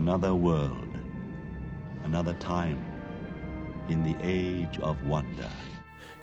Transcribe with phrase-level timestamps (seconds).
[0.00, 0.88] Another world,
[2.04, 2.82] another time,
[3.90, 5.50] in the age of wonder.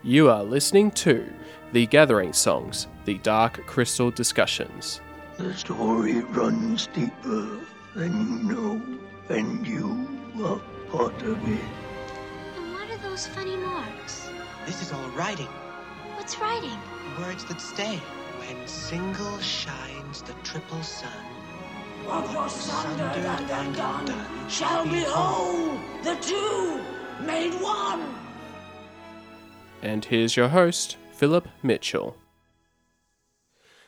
[0.02, 1.32] You are listening to
[1.74, 5.00] The Gathering Songs, the Dark Crystal Discussions.
[5.38, 7.60] The story runs deeper
[7.94, 8.82] than you know,
[9.30, 10.08] and you
[10.44, 10.60] are
[10.90, 11.62] part of it.
[12.58, 14.28] And what are those funny marks?
[14.66, 15.54] This is all writing,
[16.16, 16.80] What's writing?
[17.20, 17.98] words that stay.
[18.40, 21.37] When single shines the triple sun.
[22.08, 26.82] What was sundered and Sundered undone undone shall be whole, the two
[27.26, 28.02] made one.
[29.82, 32.16] And here's your host, Philip Mitchell.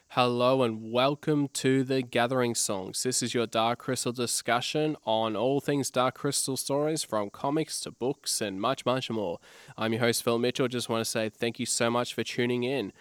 [0.09, 3.03] Hello and welcome to the Gathering Songs.
[3.03, 7.91] This is your Dark Crystal discussion on all things Dark Crystal stories, from comics to
[7.91, 9.39] books and much, much more.
[9.77, 10.67] I'm your host, Phil Mitchell.
[10.67, 12.91] Just want to say thank you so much for tuning in.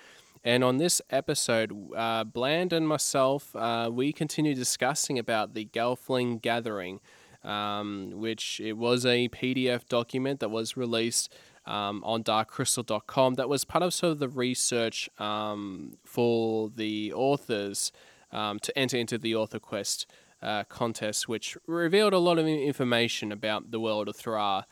[0.48, 6.41] And on this episode, uh, Bland and myself, uh, we continue discussing about the Gelfling
[6.41, 7.01] Gathering,
[7.45, 11.31] um, which it was a PDF document that was released
[11.67, 17.92] um, on darkcrystal.com that was part of sort of the research um, for the authors
[18.33, 20.06] um, to enter into the Author Quest
[20.41, 24.67] uh, contest, which revealed a lot of information about the world of Thra.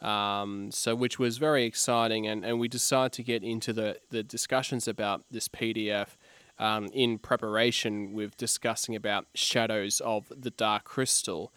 [0.00, 4.22] Um, so, which was very exciting, and, and we decided to get into the, the
[4.22, 6.16] discussions about this PDF
[6.58, 11.52] um, in preparation with discussing about Shadows of the Dark Crystal.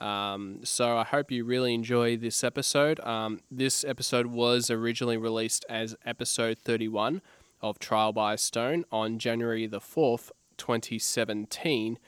[0.00, 2.98] Um, so I hope you really enjoy this episode.
[3.00, 7.20] Um, this episode was originally released as episode 31
[7.60, 11.98] of Trial by Stone on January the 4th, 2017.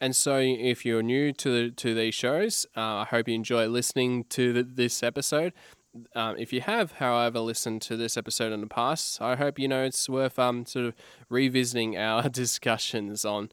[0.00, 4.24] And so, if you're new to to these shows, uh, I hope you enjoy listening
[4.30, 5.52] to the, this episode.
[6.14, 9.68] Um, if you have, however, listened to this episode in the past, I hope you
[9.68, 10.94] know it's worth um, sort of
[11.28, 13.50] revisiting our discussions on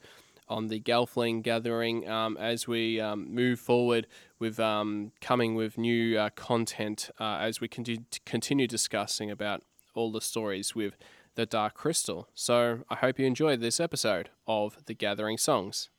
[0.50, 4.08] on the Gelfling gathering um, as we um, move forward
[4.40, 10.12] with um, coming with new uh, content uh, as we continue, continue discussing about all
[10.12, 10.96] the stories with
[11.36, 12.30] the Dark Crystal.
[12.34, 15.90] So I hope you enjoyed this episode of the Gathering Songs.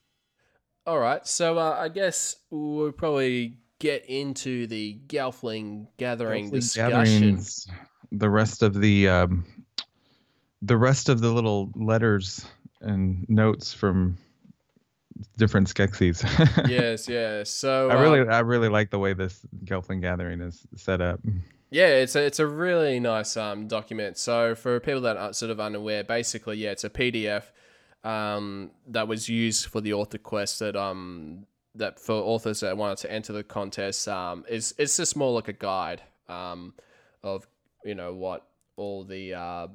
[0.89, 7.41] All right, so uh, I guess we'll probably get into the Gelfling gathering Gelfling discussion.
[8.11, 9.45] the rest of the um,
[10.63, 12.47] the rest of the little letters
[12.81, 14.17] and notes from
[15.37, 16.25] different Skeksis.
[16.71, 17.51] yes, yes.
[17.51, 21.21] So I really um, I really like the way this Gelfling gathering is set up.
[21.69, 24.17] Yeah, it's a, it's a really nice um, document.
[24.17, 27.43] So for people that are sort of unaware, basically, yeah, it's a PDF
[28.05, 32.99] um, that was used for the author quest that um that for authors that wanted
[32.99, 34.09] to enter the contest.
[34.09, 36.75] Um, is it's just more like a guide um
[37.23, 37.47] of
[37.85, 39.69] you know what all the uh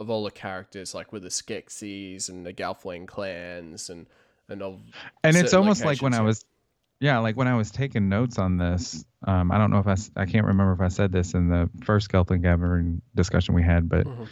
[0.00, 4.06] of all the characters like with the Skeksis and the Gelfling clans and
[4.48, 4.80] and of
[5.24, 6.44] And it's almost like when I was
[7.00, 9.96] yeah, like when I was taking notes on this, um, I don't know if I
[10.20, 13.88] I can't remember if I said this in the first Gelfling gathering discussion we had,
[13.88, 14.28] but Mhm.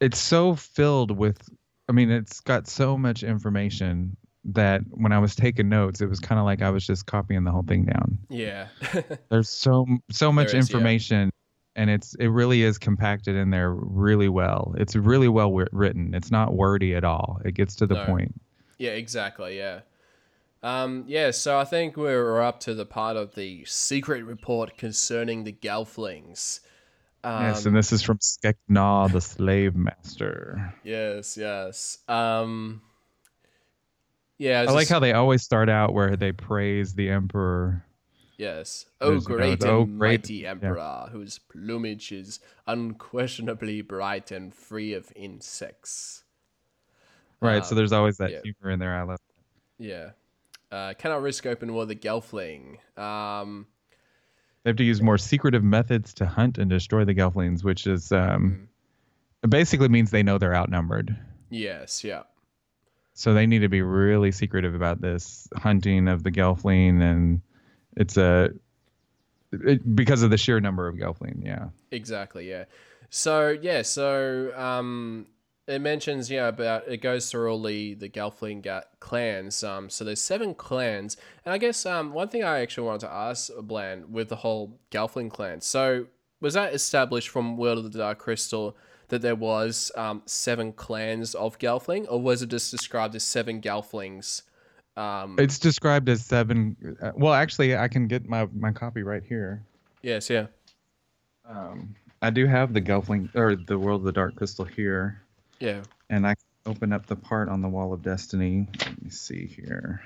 [0.00, 1.48] it's so filled with
[1.92, 4.16] I mean, it's got so much information
[4.46, 7.44] that when I was taking notes, it was kind of like I was just copying
[7.44, 8.18] the whole thing down.
[8.30, 8.68] yeah.
[9.28, 10.60] There's so so much is, yeah.
[10.60, 11.30] information
[11.76, 14.74] and it's it really is compacted in there really well.
[14.78, 16.14] It's really well wi- written.
[16.14, 17.40] It's not wordy at all.
[17.44, 18.06] It gets to the No.
[18.06, 18.40] point.
[18.78, 19.58] Yeah, exactly.
[19.58, 19.80] Yeah.
[20.62, 25.44] Um, yeah, so I think we're up to the part of the secret report concerning
[25.44, 26.60] the Gelflings.
[27.24, 30.74] Um, yes, and this is from SkekNa, the slave master.
[30.82, 31.98] yes, yes.
[32.08, 32.82] Um,
[34.38, 37.84] yeah, I like how they always start out where they praise the emperor.
[38.38, 38.86] Yes.
[39.00, 40.50] Oh, There's, great oh, great- mighty yeah.
[40.50, 46.24] emperor, whose plumage is unquestionably bright and free of insects.
[47.40, 48.40] Right, so Um, there's always that yeah.
[48.42, 48.96] humor in there.
[48.96, 49.18] I love.
[49.78, 50.10] Yeah.
[50.72, 52.78] Uh, cannot risk open war the Gelfling.
[52.98, 53.66] Um,
[54.62, 58.12] They have to use more secretive methods to hunt and destroy the Gelflings, which is
[58.12, 58.68] um,
[59.42, 61.16] it basically means they know they're outnumbered.
[61.50, 62.22] yes, yeah.
[63.14, 67.42] So they need to be really secretive about this hunting of the Gelfling, and
[67.96, 68.50] it's a
[69.52, 71.44] it, because of the sheer number of Gelfling.
[71.44, 72.64] Yeah, Exactly, yeah.
[73.10, 75.26] So yeah, so um,
[75.66, 79.62] it mentions yeah about it goes through all the the Gelfling clans.
[79.62, 83.12] Um, so there's seven clans, and I guess um one thing I actually wanted to
[83.12, 85.60] ask Bland with the whole Gelfling clan.
[85.60, 86.06] So
[86.40, 88.76] was that established from World of the Dark Crystal
[89.08, 93.60] that there was um seven clans of Gelfling, or was it just described as seven
[93.60, 94.42] Gelflings?
[94.96, 96.76] Um, it's described as seven.
[97.00, 99.62] Uh, well, actually, I can get my my copy right here.
[100.02, 100.46] yes, yeah.
[101.48, 105.21] Um, I do have the Gelfling or the World of the Dark Crystal here,
[105.62, 105.82] Yeah.
[106.10, 106.34] and I
[106.66, 108.66] open up the part on the Wall of Destiny.
[108.80, 110.02] Let me see here.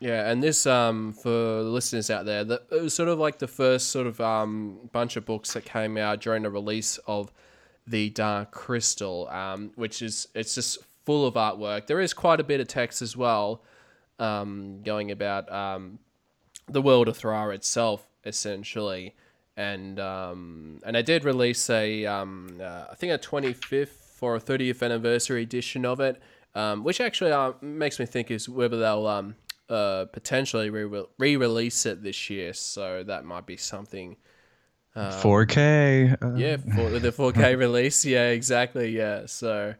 [0.00, 3.38] Yeah, and this um for the listeners out there, the, it was sort of like
[3.38, 7.30] the first sort of um bunch of books that came out during the release of
[7.86, 11.86] the Dark Crystal, um, which is it's just full of artwork.
[11.86, 13.62] There is quite a bit of text as well,
[14.18, 15.98] um, going about um
[16.66, 19.14] the world of Thra itself, essentially,
[19.56, 24.36] and um and I did release a um uh, I think a twenty fifth or
[24.36, 26.20] a thirtieth anniversary edition of it,
[26.54, 29.36] um, which actually uh, makes me think is whether they'll um
[29.68, 32.52] uh, potentially re release it this year.
[32.52, 34.16] So that might be something.
[34.94, 36.22] 4K.
[36.22, 38.04] uh, Yeah, for the 4K release.
[38.04, 38.94] Yeah, exactly.
[38.94, 39.24] Yeah.
[39.24, 39.74] So.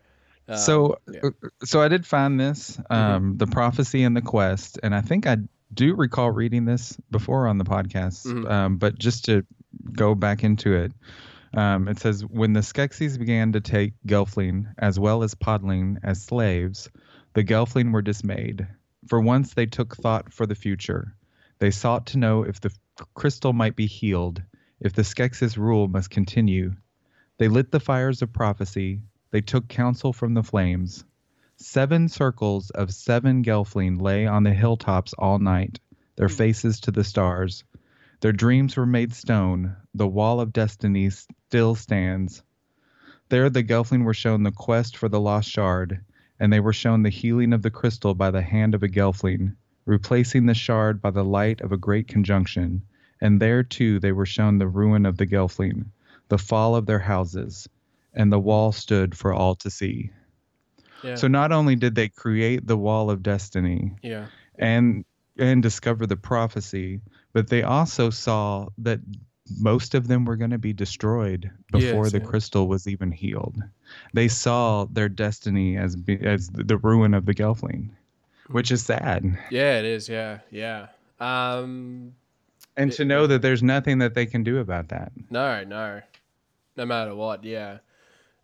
[0.49, 1.21] um, so yeah.
[1.25, 5.27] uh, so I did find this, um, the prophecy and the quest, and I think
[5.27, 5.37] I
[5.75, 8.27] do recall reading this before on the podcast.
[8.27, 8.51] Mhm.
[8.51, 9.45] Um, but just to
[9.93, 10.93] go back into it,
[11.55, 16.23] um, it says when the Skeksis began to take Gelfling as well as Podling as
[16.23, 16.91] slaves,
[17.35, 18.67] the Gelfling were dismayed.
[19.09, 21.15] For once they took thought for the future.
[21.59, 22.73] They sought to know if the
[23.15, 24.43] crystal might be healed,
[24.81, 26.75] if the Skeksis rule must continue.
[27.39, 29.03] They lit the fires of prophecy.
[29.31, 31.05] They took counsel from the flames.
[31.57, 35.79] Seven circles of seven Gelfling lay on the hilltops all night,
[36.17, 37.65] their faces to the stars.
[38.23, 39.75] Their dreams were made stone.
[39.95, 42.45] The wall of destiny still stands.
[43.31, 46.05] There the Gelfling were shown the quest for the lost shard,
[46.39, 49.57] and they were shown the healing of the crystal by the hand of a Gelfling,
[49.87, 52.83] replacing the shard by the light of a great conjunction.
[53.21, 55.87] And there too they were shown the ruin of the Gelfling,
[56.29, 57.69] the fall of their houses,
[58.15, 60.13] and the wall stood for all to see.
[61.03, 61.17] yeah.
[61.17, 64.27] So not only did they create the wall of destiny yeah.
[64.57, 65.05] and
[65.39, 67.01] and discover the prophecy,
[67.33, 69.01] but they also saw that
[69.59, 72.25] most of them were going to be destroyed before Yes, the yeah.
[72.25, 73.57] crystal was even healed.
[74.15, 77.91] They saw their destiny as be, as the ruin of the Gelfling,
[78.49, 79.39] which is sad.
[79.51, 80.09] Yeah, it is.
[80.09, 80.39] Yeah.
[80.51, 80.87] Yeah.
[81.21, 82.15] Um,
[82.77, 85.13] And to know that there's nothing that they can do about that.
[85.31, 86.01] no, no,
[86.77, 87.45] no matter what.
[87.45, 87.79] Yeah.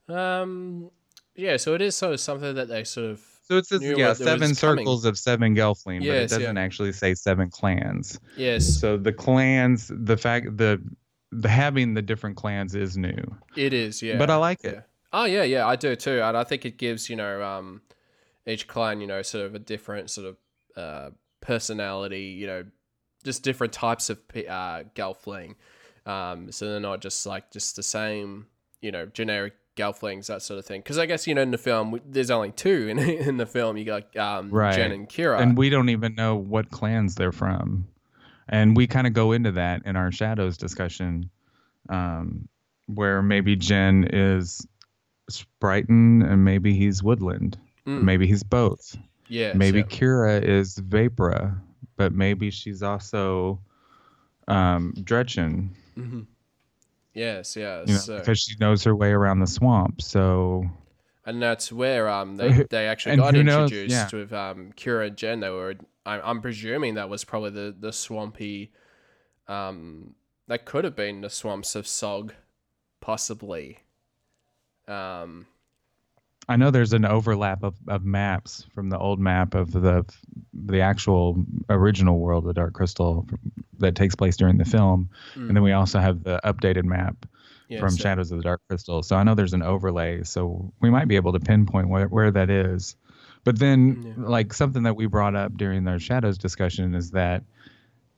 [0.08, 0.90] Um,
[1.34, 1.56] yeah.
[1.56, 3.24] So it is sort of something that they sort of.
[3.50, 4.54] So it's this, Knew yeah, what- that was seven coming.
[4.84, 8.20] circles of seven Gelfling, but it doesn't actually say seven clans.
[8.36, 10.80] Yes, So the clans, the fact the
[11.32, 13.16] the having the different clans is new.
[13.56, 14.02] it is.
[14.02, 14.16] Yeah.
[14.18, 14.74] But I like it.
[14.74, 14.80] Yeah.
[15.12, 17.80] Oh yeah, yeah, I do too, and I think it gives you know um,
[18.46, 20.36] each clan you know sort of a different sort of
[20.76, 21.10] uh,
[21.40, 22.64] personality, you know,
[23.24, 25.54] just different types of uh, Gelfling.
[26.06, 28.46] Um, so they're not just like just the same,
[28.82, 30.80] you know, generic Gelflings that sort of thing.
[30.80, 32.98] Because I guess you know in the film there's only two in
[33.28, 33.76] in the film.
[33.76, 34.74] You got um, Right.
[34.74, 35.40] Jen and Kira.
[35.40, 37.86] and we don't even know what clans they're from
[38.50, 41.28] and we kind of go into that in our shadows discussion
[41.90, 42.48] um,
[42.86, 44.66] where maybe jen is
[45.30, 48.02] spriton and maybe he's woodland Mm.
[48.02, 48.96] maybe he's both
[49.28, 51.58] yeah, maybe so- kira is Vapra,
[51.96, 53.60] but maybe she's also
[54.46, 56.26] um, Drenchen, Mhm.
[57.18, 57.88] Yes, yes.
[57.88, 60.00] you know, so- because she knows her way around the swamp.
[60.00, 60.64] So
[61.26, 64.18] and that's where um they, they actually got who knows- introduced yeah.
[64.18, 65.40] with um Kira and Jen.
[65.40, 65.74] They were
[66.06, 68.70] I'm, I'm presuming that was probably the the swampy,
[69.48, 70.14] um
[70.46, 72.30] that could have been the swamps of Sog,
[73.00, 73.80] possibly.
[74.86, 75.46] Um
[76.48, 80.04] I know there's an overlap of, of maps from the old map of the
[80.54, 83.26] the actual original world of the Dark Crystal
[83.78, 85.78] that takes place during the film, and then we mm.
[85.78, 87.26] also have the updated map
[87.68, 89.02] yeah, from so- Shadows of the Dark Crystal.
[89.02, 92.30] So I know there's an overlay, so we might be able to pinpoint where, where
[92.30, 92.96] that is.
[93.44, 97.44] But then, like something that we brought up during our Shadows discussion is that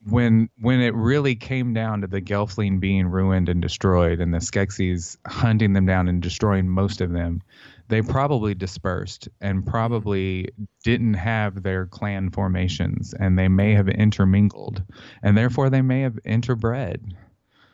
[0.08, 4.38] when when it really came down to the Gelfling being ruined and destroyed, and the
[4.38, 7.42] Skeksis hunting them down and destroying most of them,
[7.90, 10.48] they probably dispersed and probably
[10.84, 14.82] didn't have their clan formations, and they may have intermingled,
[15.22, 17.12] and therefore they may have interbred.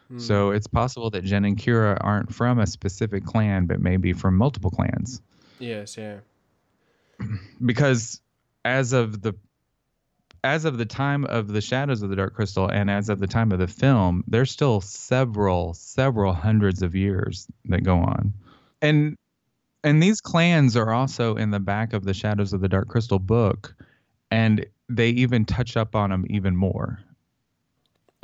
[0.09, 0.19] Hmm.
[0.19, 4.37] So it's possible that Jen and Kira aren't from a specific clan, but maybe from
[4.37, 5.21] multiple clans.
[5.59, 6.19] Yes, yeah.
[7.65, 8.21] Because
[8.65, 9.35] as of the
[10.45, 13.27] as of the time of the Shadows of the Dark Crystal and as of the
[13.27, 18.33] time of the film, there's still several, several hundreds of years that go on.
[18.81, 19.17] And
[19.85, 23.19] and these clans are also in the back of the Shadows of the Dark Crystal
[23.19, 23.75] book,
[24.31, 26.99] and they even touch up on them even more.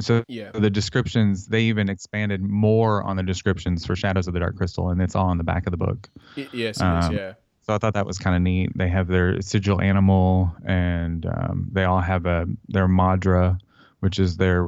[0.01, 0.51] So Yeah.
[0.53, 4.91] the descriptions they even expanded more on the descriptions for Shadows of the Dark Crystal,
[4.91, 6.09] and it's all in the back of the book.
[6.37, 7.33] Y- yes, it is, Um, yeah.
[7.61, 8.77] So I thought that was kind of neat.
[8.77, 13.57] They have their sigil animal, and um, they all have a their maudra,
[14.01, 14.67] which is their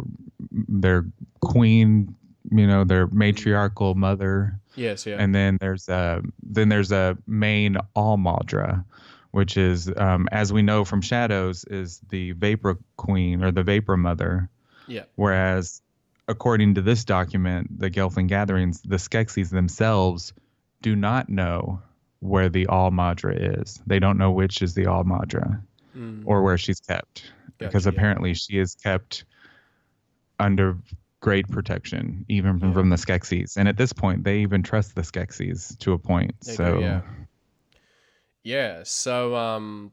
[0.68, 1.04] their
[1.40, 2.14] queen,
[2.50, 4.58] you know, their matriarchal mother.
[4.74, 5.16] Yes, yeah.
[5.18, 8.84] And then there's a then there's a main all maudra,
[9.30, 13.96] which is, um, as we know from Shadows, is the Vapra Queen or the Vapra
[13.98, 14.48] Mother.
[14.86, 15.04] Yeah.
[15.14, 15.80] Whereas,
[16.28, 20.32] according to this document, the Gelfling gatherings, the Skeksis themselves
[20.82, 21.80] do not know
[22.20, 23.80] where the All Maudra is.
[23.86, 25.62] They don't know which is the All Maudra
[25.96, 26.22] Mm.
[26.26, 27.98] or where she's kept because Gotcha, yeah.
[28.00, 29.24] apparently she is kept
[30.40, 30.76] under
[31.24, 32.74] great protection, even from, Yeah.
[32.74, 33.56] from the Skeksis.
[33.56, 36.34] And at this point, they even trust the Skeksis to a point.
[36.44, 37.00] They do, so, yeah.
[38.42, 38.82] Yeah.
[38.84, 39.92] So um,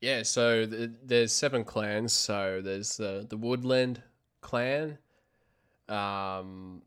[0.00, 0.22] yeah.
[0.22, 2.14] So th- there's seven clans.
[2.14, 4.02] So there's the the Woodland
[4.40, 4.96] clan,
[5.90, 6.80] um,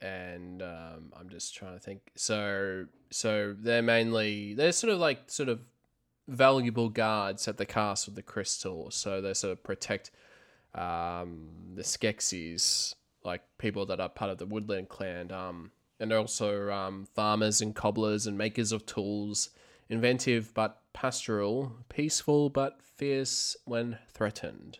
[0.00, 2.00] and um, I'm just trying to think.
[2.14, 5.58] So so they're mainly they're sort of like sort of
[6.28, 8.92] valuable guards at the castle of the crystal.
[8.92, 10.12] So they sort of protect
[10.76, 15.32] um, the Skeksis, like people that are part of the Woodland clan.
[15.32, 19.50] Um, and they're also um, farmers and cobblers and makers of tools,
[19.88, 24.78] inventive but pastoral, peaceful but fierce when threatened.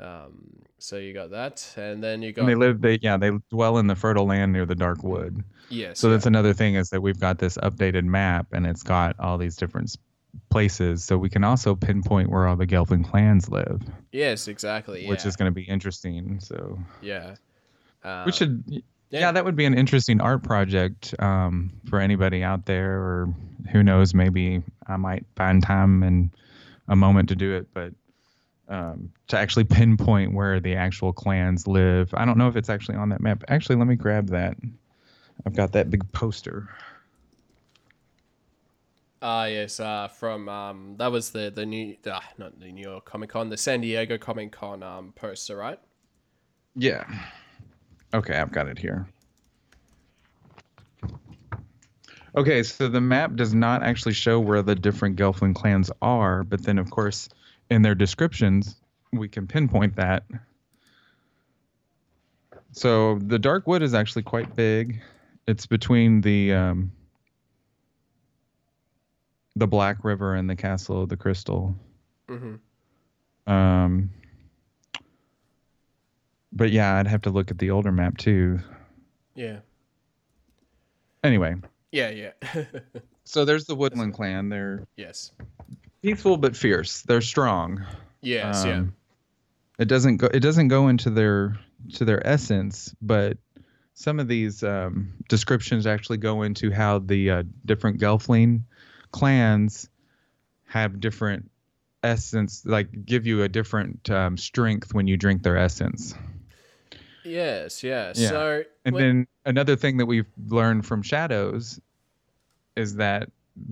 [0.00, 3.32] Um, so you got that, and then you got and they live, they, yeah, they
[3.50, 5.42] dwell in the fertile land near the dark wood.
[5.68, 6.14] yes, So yeah.
[6.14, 9.56] that's another thing is that we've got this updated map and it's got all these
[9.56, 9.96] different
[10.50, 11.04] places.
[11.04, 13.82] So we can also pinpoint where all the Gelfling clans live,
[14.12, 15.08] yes, exactly, yeah.
[15.08, 16.40] which is going to be interesting.
[16.40, 17.36] So yeah.
[18.04, 18.64] Uh, we should
[19.10, 19.20] yeah.
[19.20, 19.32] yeah.
[19.32, 23.34] that would be an interesting art project um, for anybody out there or
[23.72, 26.30] who knows maybe i might find time and
[26.88, 27.92] a moment to do it but
[28.68, 32.96] um, to actually pinpoint where the actual clans live i don't know if it's actually
[32.96, 34.56] on that map actually let me grab that
[35.46, 36.68] i've got that big poster
[39.20, 43.04] Ah, yes, uh, from um, that was the the new, uh, not the New York
[43.04, 45.78] Comic Con, the San Diego Comic Con um poster, right?
[46.74, 47.04] yeah.
[48.14, 49.06] Okay i've got it here.
[52.36, 56.62] Okay so the map does not actually show where the different gelfling clans are but
[56.62, 57.28] then of course
[57.70, 58.76] in their descriptions
[59.12, 60.22] we can pinpoint that.
[62.72, 65.00] So the dark wood is actually quite big.
[65.46, 66.92] It's between the um,
[69.58, 71.74] the black river and the castle of the crystal
[72.28, 72.56] Mm-hmm.
[73.52, 74.10] um,
[76.52, 78.60] but yeah i'd have to look at the older map too
[79.34, 79.60] Yeah,
[81.24, 81.54] anyway
[81.90, 82.32] yeah, yeah.
[83.24, 85.32] so there's the woodland clan they're yes,
[86.02, 87.82] peaceful but fierce they're strong
[88.20, 88.78] yes, yeah.
[88.78, 88.94] Um,
[89.78, 90.26] It doesn't go.
[90.26, 91.56] It doesn't go into their
[91.94, 93.38] to their essence, but
[93.94, 98.62] some of these um, descriptions actually go into how the uh, different Gelfling
[99.12, 99.88] clans
[100.66, 101.50] have different
[102.02, 106.14] essence, like give you a different um, strength when you drink their essence.
[107.24, 108.18] Yes, yes.
[108.18, 108.28] Yeah.
[108.28, 111.80] So And when- then another thing that we've learned from Shadows
[112.76, 113.30] is that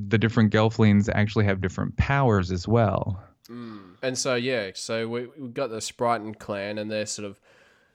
[0.08, 3.22] the different Gelflings actually have different powers as well.
[3.48, 3.96] Mm.
[4.02, 7.40] And so yeah, so we we got the Spriton clan, and they're sort of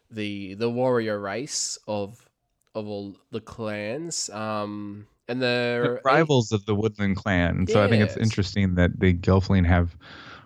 [0.10, 2.30] the the warrior race of
[2.74, 4.30] of all the clans.
[4.30, 7.66] Um, and they're rivals of the Woodland clan.
[7.68, 9.96] So I think it's interesting that the Gelfling have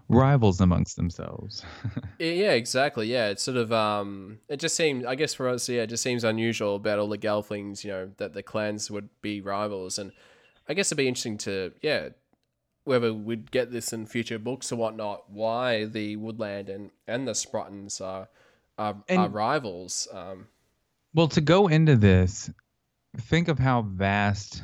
[0.08, 1.64] rivals amongst themselves.
[2.20, 3.08] Yeah, exactly.
[3.08, 6.02] Yeah, it's sort of um, it just seems, I guess for us, yeah, it just
[6.04, 10.12] seems unusual about all the Gelflings, you know, that the clans would be rivals, and
[10.70, 12.10] I guess it'd be interesting to, yeah,
[12.86, 17.34] whether we'd get this in future books or whatnot, why the Woodland and and the
[17.34, 18.30] Spritons are
[18.78, 20.08] are, are rivals.
[20.14, 20.48] Um,
[21.14, 22.50] well, to go into this,
[23.18, 24.64] think of how vast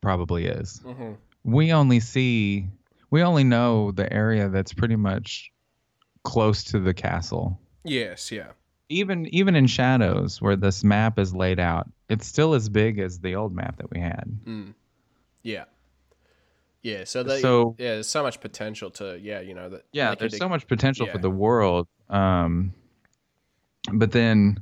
[0.00, 0.80] Probably is.
[0.84, 1.16] mhm.
[1.44, 2.68] We only see,
[3.10, 5.50] we only know the area that's pretty much
[6.24, 7.60] close to the castle.
[7.84, 8.52] Yes, yeah,
[8.88, 13.18] Even even in Shadows, where this map is laid out, it's still as big as
[13.20, 14.24] the old map that we had.
[14.46, 14.74] mm.
[15.42, 15.64] yeah,
[16.82, 17.04] yeah.
[17.04, 19.84] So they, So- yeah, there's so much potential to, yeah, you know that.
[19.92, 22.72] yeah there's so much potential for the world um
[23.92, 24.58] but then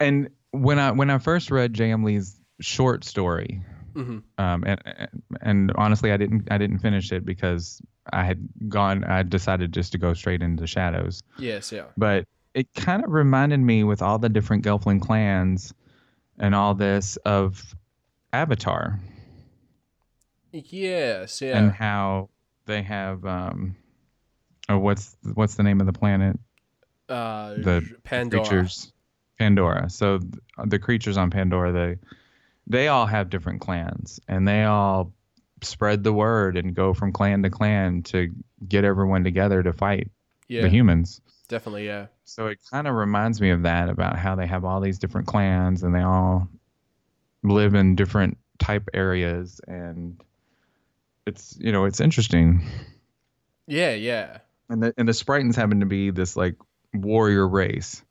[0.00, 3.62] and when i when i first read j.m lee's short story
[3.94, 4.22] Mhm.
[4.38, 7.80] um and and- and honestly i didn't i didn't finish it because
[8.12, 11.84] i had gone i decided just to go straight into shadows Yes, yeah.
[11.96, 12.24] but
[12.54, 15.72] it kind of reminded me with all the different gelfling clans
[16.38, 17.74] and all this of
[18.32, 18.98] avatar
[20.52, 21.58] Yes, yeah.
[21.58, 22.30] and how
[22.66, 23.76] they have um
[24.68, 26.38] oh what's what's the name of the planet
[27.08, 28.44] uh, the Pandora.
[28.44, 28.92] creatures
[29.38, 30.18] pandora so
[30.66, 31.96] the creatures on pandora they
[32.68, 35.12] they all have different clans and they all
[35.62, 38.32] spread the word and go from clan to clan to
[38.66, 40.10] get everyone together to fight
[40.46, 41.86] Yeah, the humans definitely.
[41.86, 44.98] Yeah, so it kind of reminds me of that about how they have all these
[44.98, 46.48] different clans and they all
[47.42, 50.22] live in different type areas and
[51.26, 52.62] it's you know it's interesting.
[53.66, 54.38] Yeah, yeah.
[54.70, 56.56] And the and the Spritons happen to be this like
[56.94, 58.02] warrior race,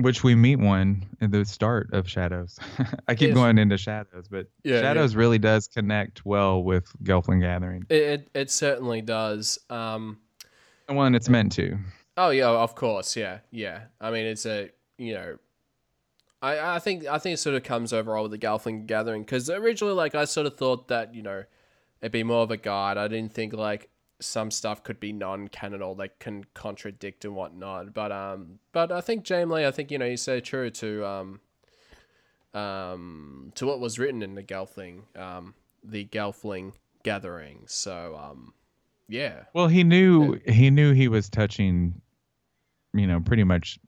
[0.00, 2.58] which we meet one at the start of Shadows.
[3.08, 3.34] I keep Yes.
[3.34, 7.84] going into Shadows, but Yeah, Shadows really does connect well with Gelfling Gathering.
[7.88, 9.58] It it, it certainly does.
[9.70, 10.18] Um,
[10.88, 11.76] and it's meant to.
[12.16, 13.82] oh yeah, of course, yeah, yeah.
[14.00, 15.36] I mean, it's a you know,
[16.42, 19.50] I I think I think it sort of comes overall with the Gelfling Gathering because
[19.50, 21.44] originally, like, I sort of thought that you know,
[22.00, 22.96] it'd be more of a guide.
[22.96, 23.90] I didn't think like
[24.20, 27.94] some stuff could be non-canon or like can contradict and whatnot.
[27.94, 31.06] But um, but I think James Lee, I think you know, he's so true to
[31.06, 31.40] um,
[32.54, 36.72] um, to what was written in the Gelfling, um, the Gelfling
[37.02, 37.62] Gathering.
[37.66, 38.52] So um,
[39.08, 42.00] yeah, Well, he knew he knew he was touching,
[42.92, 43.78] you know, pretty much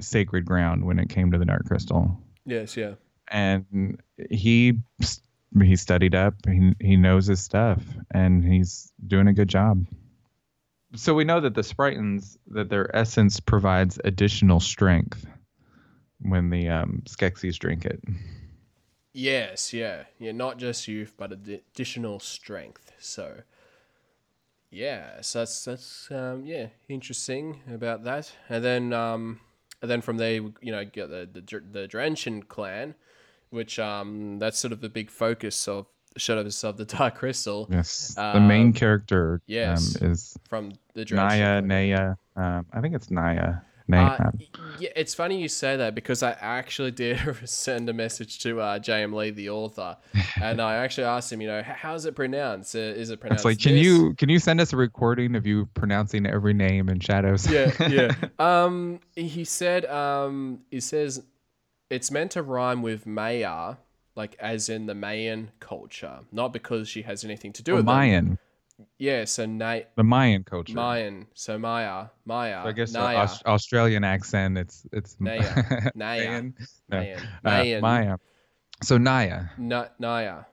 [0.00, 2.94] sacred ground when it came to the Dark Crystal, yes, yeah.
[3.28, 4.00] and
[4.30, 4.78] he
[5.62, 6.34] he studied up.
[6.46, 9.86] He he knows his stuff, and he's doing a good job.
[10.94, 15.24] So we know that the Spritons that their essence provides additional strength
[16.20, 18.02] when the um, Skeksis drink it.
[19.12, 20.32] Yes, yeah, yeah.
[20.32, 22.92] Not just youth, but additional strength.
[22.98, 23.42] So,
[24.70, 28.32] yeah, so that's that's um, yeah, interesting about that.
[28.48, 29.40] And then um,
[29.82, 32.94] and then from there, you know, get the the Dr- the Drenchen clan,
[33.50, 37.68] which um, that's sort of the big focus of Shadows of the Dark Crystal.
[37.70, 40.00] Yes, the main Um, character yes.
[40.00, 41.62] um, is From the Naia.
[41.64, 42.16] Naia.
[42.36, 43.62] Um, I think it's Naia.
[43.88, 44.20] Naia.
[44.26, 44.30] Uh,
[44.78, 48.78] yeah, it's funny you say that because I actually did send a message to uh,
[48.78, 49.12] J.M.
[49.12, 49.96] Lee, the author,
[50.40, 52.74] and I actually asked him, you know, how's it pronounced?
[52.76, 53.40] Uh, is it pronounced?
[53.40, 56.54] It's like, can this?" you can you send us a recording of you pronouncing every
[56.54, 57.50] name in Shadows?
[57.50, 58.14] Yeah, yeah.
[58.38, 61.22] um, he said, um, he says
[61.90, 63.74] it's meant to rhyme with Maya,
[64.16, 67.86] like as in the Mayan culture, not because she has anything to do Oh, with
[67.86, 67.94] them.
[67.96, 68.38] Mayan,
[68.98, 70.72] Yeah, so Na- the Mayan culture.
[70.74, 74.56] Mayan, so Maya, Maya, So I guess the Naia, Aus- Australian accent.
[74.56, 76.54] It's it's Naia, Naia, Mayan.
[76.88, 76.98] No.
[76.98, 78.16] Mayan, Uh, Mayan, Maya.
[78.82, 80.46] So Naia, Na- Naia,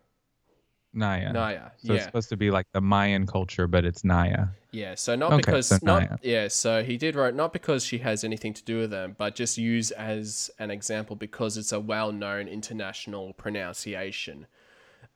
[0.97, 1.31] Naia.
[1.31, 1.71] Naia.
[1.77, 4.49] So it's supposed to be like the Mayan culture, but it's Naia.
[4.71, 4.95] yeah.
[4.95, 6.17] So not Okay, because so not Naia.
[6.23, 6.47] yeah.
[6.47, 9.57] So he did write not because she has anything to do with them, but just
[9.57, 14.47] use as an example because it's a well-known international pronunciation.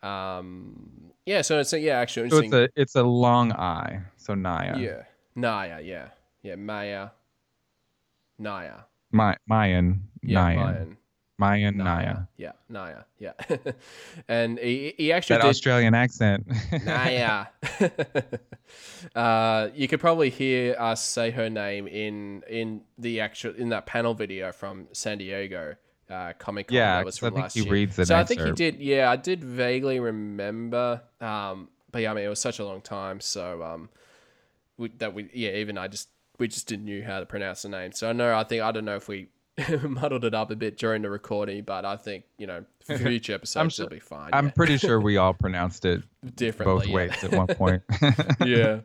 [0.04, 1.42] Um, yeah.
[1.42, 4.02] So it's a, yeah, actually So it's a it's a long I.
[4.18, 4.80] So Naia.
[4.80, 5.04] yeah,
[5.36, 5.86] Naia.
[5.86, 6.10] Yeah,
[6.44, 6.56] yeah.
[6.56, 7.10] Maya,
[8.40, 8.84] Naia.
[9.12, 10.04] Ma- Mayan.
[10.24, 10.56] Yeah, Naia.
[10.56, 10.98] Mayan.
[11.42, 11.76] Mayan.
[11.76, 11.84] Naia.
[11.86, 12.28] Naia.
[12.38, 13.04] Yeah, Naia.
[13.20, 13.34] Yeah.
[14.28, 16.48] and he, he actually That did, Australian accent.
[16.48, 17.48] Naia.
[19.16, 23.86] uh, you could probably hear us say her name in in the actual in that
[23.86, 25.76] panel video from San Diego
[26.10, 26.76] uh, Comic Con.
[26.76, 27.74] Yeah, that was 'cause I from think last he year.
[27.74, 28.80] reads an So I think he did.
[28.80, 31.02] Yeah, I did vaguely remember.
[31.20, 33.90] Um, but yeah, I mean, it was such a long time, so um,
[34.78, 37.70] we, that we yeah, even I just we just didn't knew how to pronounce the
[37.70, 37.92] name.
[37.92, 39.30] So I know I think I don't know if we.
[39.84, 43.34] muddled it up a bit during the recording, but I think you know for future
[43.34, 44.30] episodes sure- it'll be fine.
[44.34, 44.52] I'm yeah.
[44.52, 46.04] pretty sure we all pronounced it
[46.36, 46.96] differently both yeah.
[46.96, 47.84] ways at one point.
[48.46, 48.82] yeah.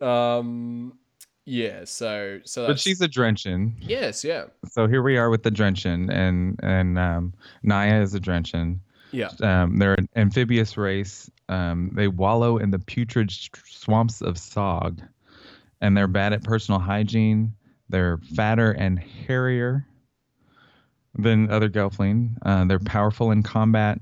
[0.00, 0.98] Um
[1.46, 3.74] yeah, so so but she's a Drenchen.
[3.78, 4.44] Yes, yeah.
[4.70, 8.78] So here we are with the Drenchen, and and um, Naia is a Drenchen.
[9.10, 9.30] Yeah.
[9.42, 11.30] Um, they're an amphibious race.
[11.50, 15.06] Um, they wallow in the putrid swamps of Sog,
[15.82, 17.54] and they're bad at personal hygiene.
[17.90, 19.86] They're fatter and hairier
[21.16, 22.36] than other Gelfling.
[22.42, 24.00] Uh, they're powerful in combat,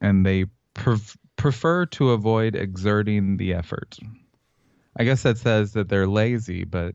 [0.00, 3.98] and they pref- prefer to avoid exerting the effort.
[4.96, 6.94] I guess that says that they're lazy, but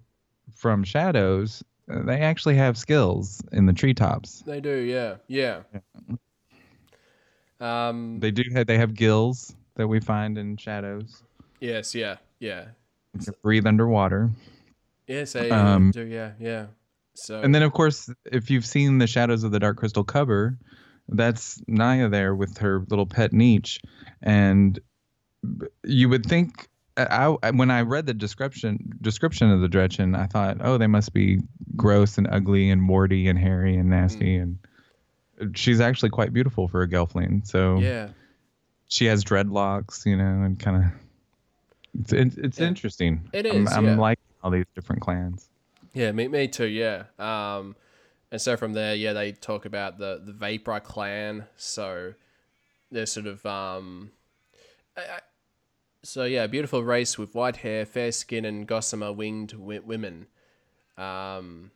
[0.56, 4.42] from shadows, uh, they actually have skills in the treetops.
[4.46, 5.16] They do, yeah.
[5.28, 5.62] Yeah.
[7.60, 11.24] Um They do have they have gills that we find in shadows.
[11.60, 12.66] yes, yeah, yeah.
[13.14, 14.30] They can breathe underwater.
[15.08, 16.68] Yes, they Um, do, yeah, yeah.
[17.22, 20.58] So And then of course, if you've seen the Shadows of the Dark Crystal cover,
[21.08, 23.80] that's Naia there with her little pet Neech,
[24.22, 24.80] and
[25.84, 26.68] you would think.
[26.98, 30.88] I, I- when I read the description description of the Drenchen, I thought, oh, they
[30.88, 31.40] must be
[31.78, 34.56] gross and ugly and warty and hairy and nasty, Hmm.
[35.40, 37.48] and she's actually quite beautiful for a Gelfling.
[37.48, 38.10] So yeah.
[38.90, 40.92] she has dreadlocks, you know, and kind of
[42.02, 42.68] it's it's, it's Yeah.
[42.68, 43.30] interesting.
[43.32, 43.96] It I'm, is, I'm yeah.
[43.98, 45.50] liking all these different clans.
[46.00, 46.66] Yeah, me, me too.
[46.68, 47.04] Yeah.
[47.20, 47.76] Um,
[48.32, 51.46] and so from there, yeah, they talk about the the Vapra clan.
[51.58, 52.14] So
[52.90, 54.12] they're sort of um,
[54.96, 55.20] I, I,
[56.04, 60.28] so yeah, beautiful race with white hair, fair skin, and gossamer winged wi- women.
[60.98, 61.72] Um,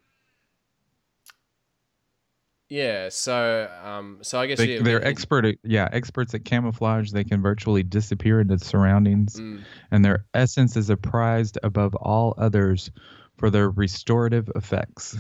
[2.69, 3.09] Yeah.
[3.09, 7.11] So, um, so I guess They, yeah, they're it- expert, at, yeah, experts at camouflage.
[7.11, 12.33] They can virtually disappear into the surroundings, Mm, and their essence is apprised above all
[12.37, 12.89] others
[13.37, 15.17] for their restorative effects.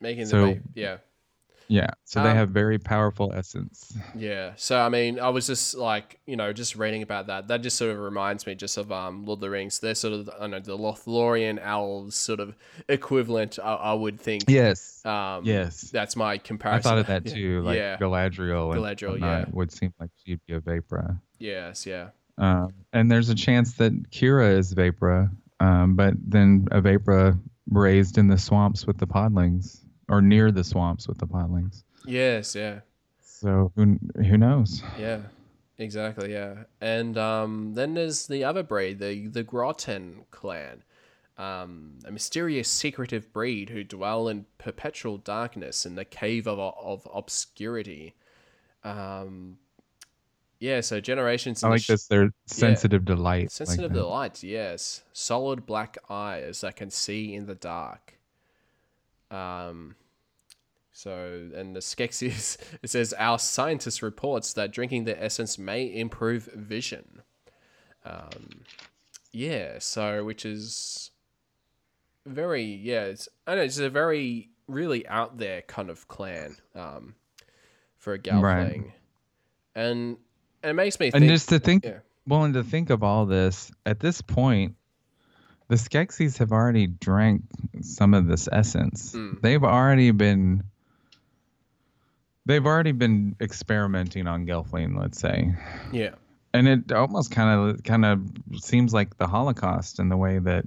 [0.00, 0.96] making So- the yeah.
[1.68, 3.96] Yeah, so they Um, have very powerful essence.
[4.16, 4.54] Yeah.
[4.56, 7.46] So I mean, I was just like, you know, just reading about that.
[7.46, 9.78] That just sort of reminds me just of um Lord of the Rings.
[9.78, 12.56] They're sort of I don't know the Lothlorien elves sort of
[12.88, 13.60] equivalent.
[13.62, 14.44] I, I would think.
[14.48, 15.82] Yes, Um, yes.
[15.92, 16.88] That's my comparison.
[16.88, 17.62] I thought of that too.
[17.62, 17.96] Like yeah.
[17.98, 19.44] Galadriel, and Galadriel, whatnot yeah.
[19.52, 21.20] would seem like she'd be a Vapra.
[21.38, 21.86] Yes.
[21.86, 22.08] Yeah.
[22.36, 27.38] Um, and there's a chance that Kira is Vapra, um, but then a Vapra
[27.70, 31.84] raised in the swamps with the podlings, or near the swamps with the podlings.
[32.04, 32.54] Yes.
[32.54, 32.80] Yeah.
[33.22, 34.82] So who who knows?
[34.98, 35.20] Yeah.
[35.78, 36.32] Exactly.
[36.32, 36.64] Yeah.
[36.80, 40.82] And um, then there's the other breed, the the Grottan clan.
[41.38, 47.08] Um, a mysterious, secretive breed who dwell in perpetual darkness in the cave of, of
[47.14, 48.14] obscurity.
[48.84, 49.56] Um,
[50.60, 51.64] yeah, so generations.
[51.64, 52.06] I like sh- this.
[52.06, 53.50] They're sensitive to light.
[53.50, 53.98] Sensitive that.
[53.98, 55.02] to light, yes.
[55.14, 58.18] Solid black eyes that can see in the dark.
[59.30, 59.96] Um,
[60.92, 66.44] so, and the Skeksis, it says, our scientist reports that drinking the essence may improve
[66.54, 67.22] vision.
[68.04, 68.64] Um,
[69.32, 71.10] yeah, so, which is
[72.26, 77.14] very, yeah, it's, I know, it's a very, really out there kind of clan um,
[77.96, 78.42] for a Gelfling.
[78.42, 78.92] Right.
[79.74, 80.18] And,
[80.62, 81.30] and it makes me And think.
[81.30, 81.98] just to think, yeah.
[82.26, 84.76] well, and to think of all this at this point,
[85.68, 87.42] the Skeksis have already drank
[87.82, 89.12] some of this essence.
[89.14, 89.40] Mm.
[89.40, 90.64] They've already been.
[92.46, 95.54] They've already been experimenting on Gelfling, let's say.
[95.92, 96.10] yeah.
[96.52, 98.26] and it almost kind of kind of
[98.60, 100.66] seems like the holocaust in the way that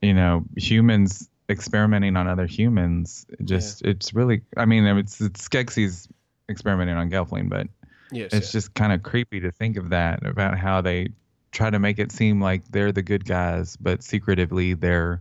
[0.00, 6.06] you know humans experimenting on other humans just it's really i mean it's it's skeksis
[6.48, 7.66] experimenting on gelfling but
[8.10, 8.32] Yes.
[8.32, 11.08] it's just kind of creepy to think of that about how they
[11.52, 15.20] try to make it seem like they're the good guys but secretively they're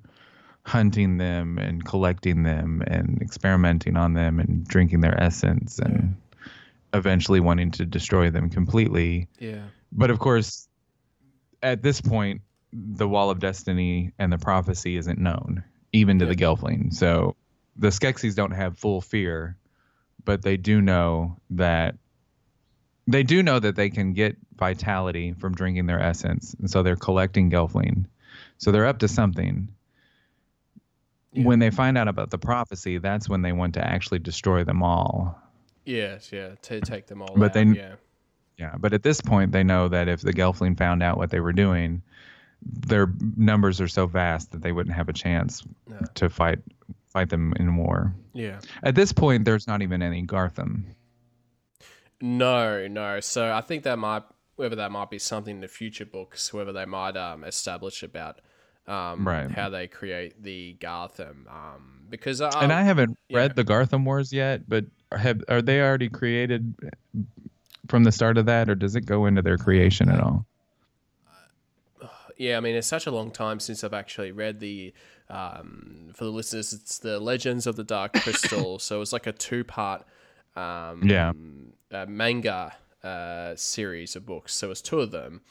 [0.64, 6.16] hunting them and collecting them and experimenting on them and drinking their essence and
[6.94, 9.64] eventually wanting to destroy them completely yeah.
[9.92, 10.68] but of course,
[11.64, 16.36] at this point, the Wall of Destiny and the prophecy isn't known, even to the
[16.36, 16.94] Gelfling.
[16.94, 17.36] So
[17.76, 19.58] the Skeksis don't have full fear,
[20.24, 21.96] but they do know that
[23.08, 26.96] they do know that they can get vitality from drinking their essence, and so they're
[26.96, 28.06] collecting Gelfling.
[28.58, 29.70] So they're up to something.
[31.34, 34.82] When they find out about the prophecy, that's when they want to actually destroy them
[34.82, 35.40] all.
[35.86, 37.54] Yes, yeah, to take them all But out.
[37.54, 37.96] they- yeah,
[38.58, 41.40] Yeah, but at this point, they know that if the Gelfling found out what they
[41.40, 42.02] were doing,
[42.64, 46.00] their numbers are so vast that they wouldn't have a chance No.
[46.16, 46.60] to fight
[47.06, 48.14] fight them in war.
[48.34, 48.60] yeah.
[48.84, 50.84] At this point, there's not even any Garthim.
[52.22, 53.20] No, no.
[53.20, 54.24] So I think that might
[54.56, 58.40] whether that might be something in the future books, whether they might um, establish about
[58.88, 59.52] um, Right.
[59.52, 61.48] how they create the Garthim.
[61.48, 63.38] Um, because uh, and I haven't yeah.
[63.38, 66.74] read the Garthim Wars yet, but have are they already created
[67.88, 70.46] from the start of that, or does it go into their creation at all?
[72.38, 74.94] yeah, I mean, it's such a long time since I've actually read the.
[75.30, 78.80] Um, for the listeners, it's the Legends of the Dark Crystal.
[78.80, 80.06] so it's like a two-part
[80.56, 81.34] um, Yeah.
[81.92, 82.74] Uh, manga
[83.04, 84.54] uh, series of books.
[84.54, 85.42] So it's two of them.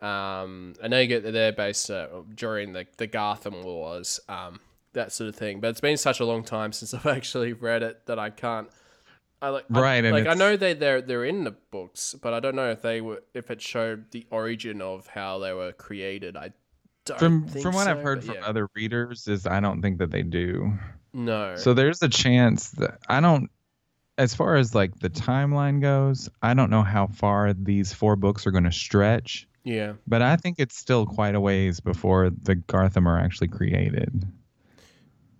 [0.00, 4.60] Um, I know you get they're based uh, during the the Garthim Wars, um,
[4.92, 5.60] that sort of thing.
[5.60, 8.68] But it's been such a long time since I've actually read it that I can't.
[9.40, 12.40] I like Right, and like I know they they're they're in the books, but I
[12.40, 16.36] don't know if they were if it showed the origin of how they were created.
[16.36, 16.52] I
[17.04, 18.46] don't From think from what so, I've heard from yeah.
[18.46, 20.72] other readers, is I don't think that they do.
[21.12, 21.54] no.
[21.56, 23.48] So there's a chance that I don't
[24.18, 28.46] as far as like the timeline goes, I don't know how far these four books
[28.46, 32.56] are going to stretch, yeah, but I think it's still quite a ways before the
[32.56, 34.26] Garthim are actually created.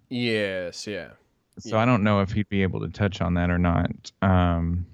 [0.08, 1.10] yes, yeah,
[1.58, 4.12] So I don't know if he'd be able to touch on that or not.
[4.22, 4.86] Um,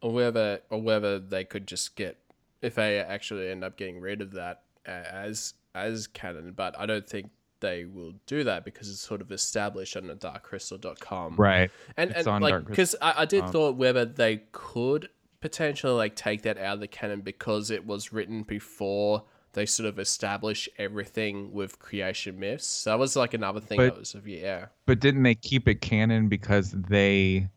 [0.00, 2.16] or whether or whether they could just get
[2.62, 6.52] if they actually end up getting rid of that uh, as as canon.
[6.52, 7.30] But I don't think
[7.60, 11.36] they will do that because it's sort of established on darkcrystal.com.
[11.36, 11.70] right.
[11.96, 15.08] and It's and like because I, I did Um, thought whether they could
[15.40, 19.88] potentially like take that out of the canon because it was written before they sort
[19.88, 22.66] of establish everything with creation myths.
[22.66, 24.66] So that was like another thing But- that was of yeah.
[24.86, 27.48] But didn't they keep it canon because they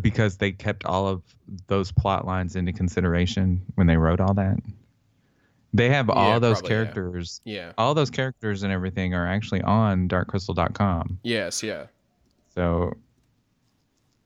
[0.00, 1.22] because they kept all of
[1.68, 4.58] those plot lines into consideration when they wrote all that?
[5.74, 7.40] They have all Yeah, those probably, characters.
[7.44, 7.72] Yeah.
[7.76, 11.18] All those characters and everything are actually on darkcrystal.com.
[11.22, 11.62] Yes.
[11.62, 11.86] Yeah.
[12.54, 12.94] So,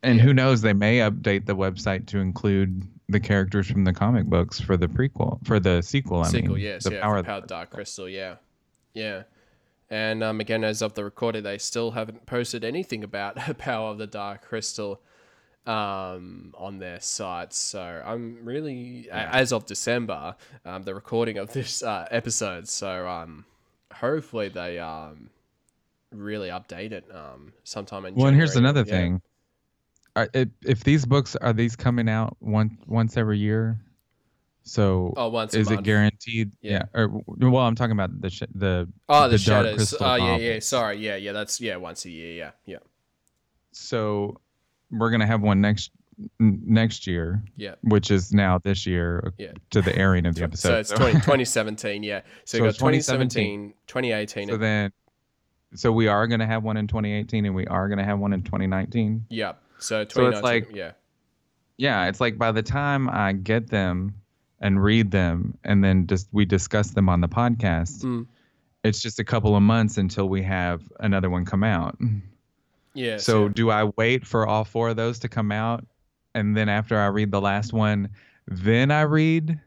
[0.02, 0.62] and who knows?
[0.62, 4.86] They may update the website to include the characters from the comic books for the
[4.86, 6.22] prequel, for the sequel.
[6.22, 6.54] I Sequel.
[6.54, 6.84] mean, yes.
[6.84, 7.02] the yeah.
[7.02, 8.08] Power of the Power Dark Crystal.
[8.08, 8.36] Yeah.
[8.94, 9.24] Yeah.
[9.90, 13.90] And um, again, as of the recording, they still haven't posted anything about the Power
[13.90, 15.02] of the Dark Crystal
[15.66, 17.52] um, on their site.
[17.52, 22.68] So I'm really, a as of December, um, the recording of this uh, episode.
[22.68, 23.44] So um,
[23.92, 25.30] hopefully they um,
[26.10, 28.92] really update it um, sometime in Well, and here's another Yeah.
[28.92, 29.22] thing.
[30.14, 33.78] Are, if, if these books are these coming out one once every year,
[34.62, 36.52] so Oh, once is it guaranteed?
[36.60, 36.82] Yeah.
[36.92, 39.76] Or well, I'm talking about the sh- the Oh, the, the Dark shadows.
[39.76, 40.58] Crystal Oh, yeah, yeah.
[40.60, 40.98] Sorry.
[40.98, 41.32] Yeah, yeah.
[41.32, 41.76] That's yeah.
[41.76, 42.34] Once a year.
[42.34, 42.78] Yeah, yeah,
[43.72, 44.38] so
[44.92, 45.90] we're gonna have one next
[46.40, 47.74] n- next year, yeah.
[47.82, 49.52] which is now this year Yeah.
[49.70, 50.68] to the airing of the episode.
[50.68, 52.02] So it's 20, 2017.
[52.02, 52.20] Yeah.
[52.44, 54.48] So, So you got 2017, 2018.
[54.48, 54.92] So and, then,
[55.74, 58.42] so we are gonna have one in 2018, and we are gonna have one in
[58.42, 59.26] 2019.
[59.30, 59.52] yeah.
[59.78, 60.12] So 2019.
[60.14, 60.92] So it's like- yeah.
[61.78, 64.14] Yeah, it's like by the time I get them
[64.60, 68.26] and read them, and then just we discuss them on the podcast, Mm.
[68.84, 71.98] it's just a couple of months until we have another one come out.
[72.94, 73.16] Yeah.
[73.18, 75.84] So do I wait for all four of those to come out,
[76.34, 78.10] and then after I read the last one,
[78.46, 79.60] then I read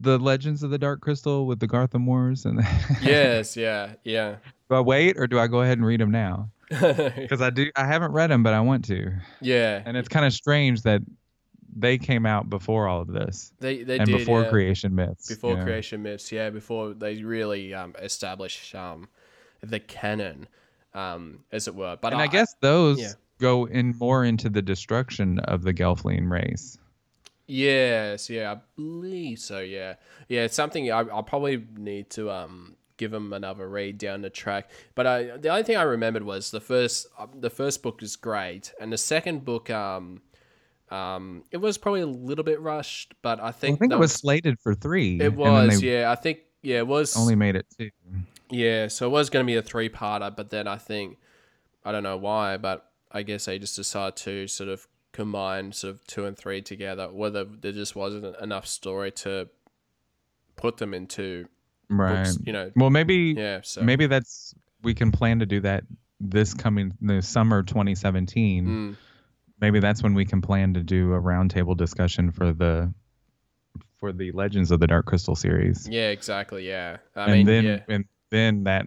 [0.00, 2.60] the Legends of the Dark Crystal with the Garthim Wars, and
[3.02, 3.56] yes.
[3.56, 3.94] Yeah.
[4.04, 4.36] Yeah.
[4.68, 6.50] do I wait or do I go ahead and read them now?
[6.70, 9.82] Because I do, I haven't read them, but I want to, yeah.
[9.84, 11.02] and it's kind of strange that
[11.74, 14.50] they came out before all of this They they and did before yeah.
[14.50, 15.28] creation myths.
[15.28, 15.64] before yeah.
[15.64, 16.30] creation myths.
[16.30, 16.50] Yeah.
[16.50, 19.08] Before they really um establish um
[19.62, 20.48] the canon,
[20.94, 21.96] um as it were.
[22.00, 23.12] But and I, guess those yeah.
[23.38, 26.78] go in more into the destruction of the Gelfling race.
[27.46, 29.60] Yes, yeah, I believe so.
[29.60, 29.94] Yeah,
[30.28, 34.30] yeah, it's something I, I'll probably need to um give them another read down the
[34.30, 34.70] track.
[34.94, 38.16] But I, the only thing I remembered was the first uh, the first book is
[38.16, 40.22] great, and the second book um
[40.90, 43.98] um it was probably a little bit rushed, but I think I think think it
[43.98, 45.20] was slated for three.
[45.20, 46.10] it was they yeah.
[46.10, 47.90] I think yeah, it was only made it two.
[48.52, 51.18] Yeah, so it was going to be a three parter, but then I think,
[51.84, 55.94] I don't know why, but I guess they just decided to sort of combine sort
[55.94, 59.48] of two and three together, whether there just wasn't enough story to
[60.56, 61.48] put them into
[61.88, 62.24] Right.
[62.24, 62.70] books, you know.
[62.76, 65.84] Well, maybe Yeah, so maybe that's we can plan to do that
[66.20, 68.66] this coming the summer 2017.
[68.66, 68.96] Mm,
[69.60, 72.92] Maybe that's when we can plan to do a roundtable discussion for the
[73.98, 75.88] for the Legends of the Dark Crystal series.
[75.88, 76.96] yeah, exactly, yeah.
[77.14, 78.86] I and mean, then yeah, and then that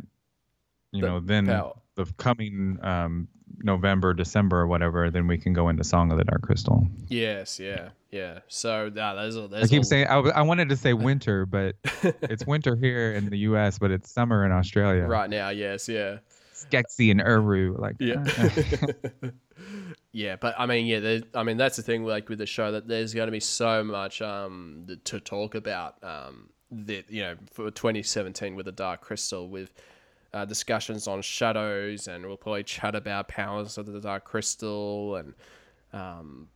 [0.92, 3.30] you The know then the coming um
[3.60, 6.86] November, December or whatever, then we can go into Song of the Dark Crystal.
[7.08, 8.40] yes, yeah, yeah.
[8.50, 11.46] So nah, there's, a- I there's keep a- saying I, I wanted to say winter,
[11.46, 15.04] but it's winter here in the U.S., but it's summer in Australia.
[15.06, 16.18] right now, yes, yeah.
[16.54, 18.26] Skeksis and urRu, like Yeah.
[20.12, 22.88] yeah, but I mean, yeah, I mean that's the thing, like with the show, that
[22.88, 25.96] there's going to be so much um to talk about.
[26.04, 29.72] Um, that you know, for 2017 with the Dark Crystal, with
[30.34, 35.34] uh, discussions on shadows, and we'll probably chat about powers of the Dark Crystal, and
[35.94, 36.50] um,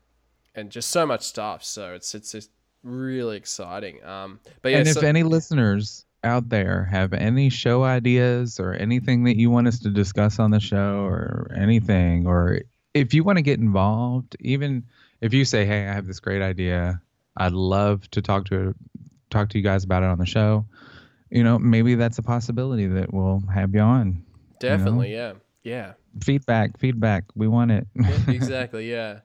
[0.56, 1.64] and just so much stuff.
[1.64, 2.50] So it's it's just
[2.84, 4.04] really exciting.
[4.04, 8.74] Um, but yeah, and if so- any listeners out there have any show ideas or
[8.74, 12.60] anything that you want us to discuss on the show or anything, or
[12.94, 14.84] if you want to get involved, even
[15.22, 17.02] if you say, "Hey, I have this great idea,"
[17.38, 18.76] I'd love to talk to
[19.30, 20.66] talk to you guys about it on the show.
[21.30, 24.24] You know, maybe that's a possibility that we'll have you on.
[24.60, 25.94] definitely, yeah, yeah.
[26.22, 27.26] Feedback, feedback.
[27.36, 27.88] We want it.
[27.96, 28.90] Yeah, exactly.
[28.90, 29.20] Yeah.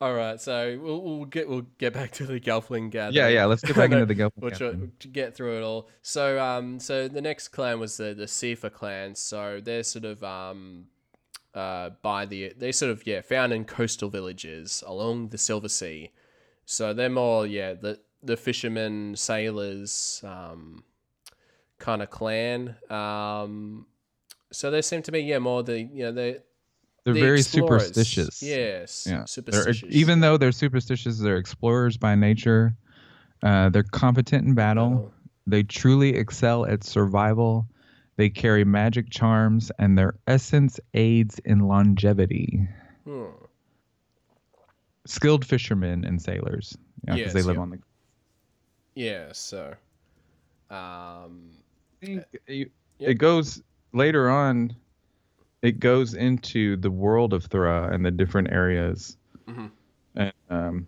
[0.00, 0.40] All right.
[0.40, 3.14] So we'll, we'll get we'll get back to the Gelfling gathering.
[3.14, 3.44] yeah, yeah.
[3.46, 4.30] Let's get back into the go.
[4.36, 5.88] We'll try to get through it all.
[6.02, 9.14] So um, so the next clan was the the Sifa clan.
[9.14, 10.86] So they're sort of um,
[11.54, 16.10] uh, by the they sort of yeah found in coastal villages along the Silver Sea.
[16.64, 20.82] So they're more yeah the the fishermen sailors um,
[21.78, 22.76] kind of clan.
[22.90, 23.86] Um,
[24.52, 26.38] so they seem to be yeah more the you know they
[27.04, 27.86] They're the very explorers.
[27.86, 28.42] superstitious.
[28.42, 29.06] Yes.
[29.08, 29.24] Yeah.
[29.44, 32.74] They're, even though they're superstitious, they're explorers by nature.
[33.42, 34.90] Uh, they're competent in battle.
[34.90, 35.14] Battle.
[35.46, 37.66] They truly excel at survival.
[38.16, 42.66] They carry magic charms, and their essence aids in longevity.
[43.04, 43.24] Hmm.
[45.06, 47.62] Skilled fishermen and sailors, because Yes, they live yeah.
[47.62, 47.78] on the.
[48.94, 49.32] Yeah.
[49.32, 49.74] So.
[50.70, 51.50] Um.
[52.00, 53.10] think you- Yep.
[53.10, 54.74] it goes later on.
[55.62, 59.16] It goes into the world of Thra and the different areas,
[59.48, 59.70] Mhm.
[60.14, 60.86] and um,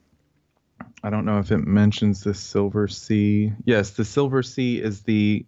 [1.03, 3.53] I don't know if it mentions the Silver Sea.
[3.65, 5.45] Yes, the Silver Sea is the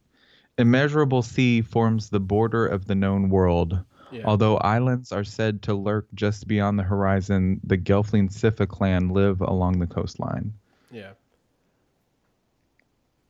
[0.56, 3.78] immeasurable sea forms the border of the known world.
[4.10, 4.22] Yeah.
[4.24, 9.42] Although islands are said to lurk just beyond the horizon, the Gelfling Sifa clan live
[9.42, 10.54] along the coastline.
[10.90, 11.12] Yeah.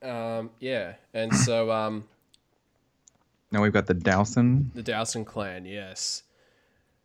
[0.08, 2.04] Um, yeah, and so um,
[3.52, 4.72] Now we've got the Dousan.
[4.74, 6.22] the Dousan clan, yes.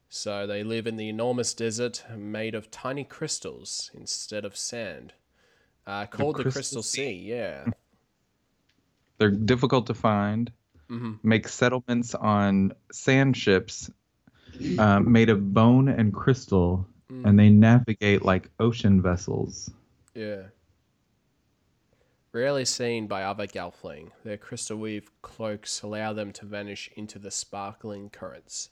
[0.09, 5.13] So they live in the enormous desert made of tiny crystals instead of sand.
[5.85, 7.65] Uh, called the Crystal Crystal Sea, yeah.
[9.17, 10.51] They're difficult to find.
[11.23, 13.89] Make settlements on sand ships
[14.77, 19.71] um, made of bone and crystal, and they navigate like ocean vessels.
[20.13, 20.43] Yeah.
[22.33, 27.29] Rarely seen by other Gelfling, their crystal weave cloaks allow them to vanish into the
[27.29, 28.71] sparkling currents.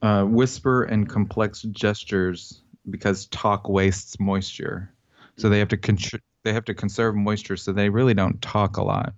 [0.00, 4.94] Uh, whisper and complex gestures because talk wastes moisture,
[5.36, 8.76] so they have to contr- they have to conserve moisture, so they really don't talk
[8.76, 9.12] a lot.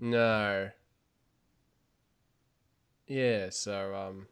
[0.00, 0.70] No.
[3.06, 4.28] Yeah, so um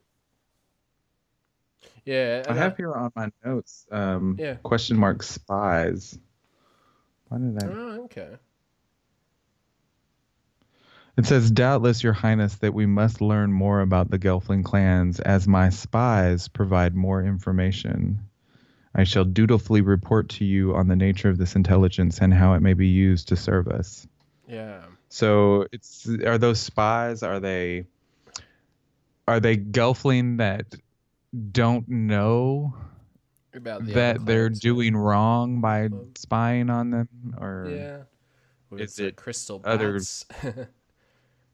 [2.05, 4.55] Yeah, I have here on my notes um, Yeah.
[4.63, 6.17] question mark spies.
[7.33, 7.65] Why did I?
[7.65, 8.29] Oh, okay.
[11.17, 15.47] It says, Doubtless, Your Highness, that we must learn more about the Gelfling clans, as
[15.47, 18.19] my spies provide more information.
[18.93, 22.61] I shall dutifully report to you on the nature of this intelligence and how it
[22.61, 24.07] may be used to serve us.
[24.47, 24.83] Yeah.
[25.09, 27.23] So, it's are those spies?
[27.23, 27.87] Are they
[29.27, 30.67] are they Gelfling that
[31.51, 32.75] don't know
[33.55, 37.07] About the that they're doing wrong by spying on them,
[37.39, 38.77] or Yeah.
[38.79, 40.25] Is it crystal other- bats?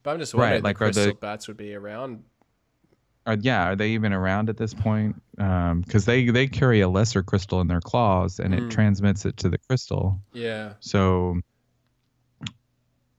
[0.04, 2.24] but I'm just Right, like, the are the- crystal bats would be around.
[3.26, 7.22] are yeah are they even around at this point because they they carry a lesser
[7.22, 8.66] crystal in their claws and Mm.
[8.68, 10.74] it transmits it to the crystal Yeah.
[10.80, 11.40] so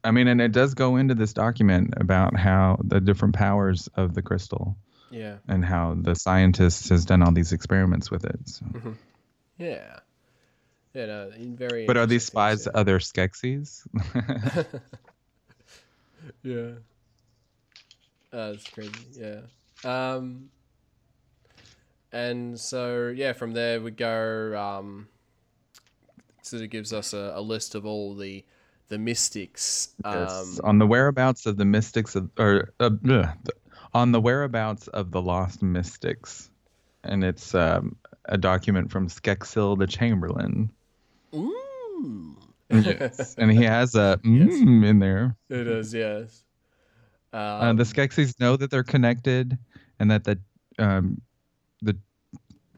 [0.02, 4.14] i mean and it does go into this document about how the different powers of
[4.14, 4.74] the crystal
[5.10, 5.36] Yeah.
[5.48, 8.64] and how the scientist has done all these experiments with it so.
[9.58, 9.98] Yeah.
[10.94, 13.86] Yeah, no, very but are these spies other skeksis
[16.42, 16.70] Yeah.
[18.32, 18.92] Uh, that's crazy.
[19.16, 19.40] Yeah.
[19.84, 20.50] Um.
[22.12, 24.56] And so yeah, from there we go.
[24.58, 25.08] Um.
[26.42, 28.44] So it gives us a, a list of all the
[28.88, 29.90] the mystics.
[30.04, 30.14] Um.
[30.14, 33.34] Yes, on the whereabouts of the mystics of, or uh, the-
[33.92, 36.50] on the whereabouts of the lost mystics
[37.02, 40.70] and it's um, a document from skeksil the chamberlain
[41.34, 42.36] Ooh.
[42.70, 46.44] yes and he has a mm in there It is yes.
[47.32, 49.56] Um, uh, the skeksis know that they're connected
[49.98, 50.38] and that the
[50.78, 51.20] um,
[51.82, 51.96] the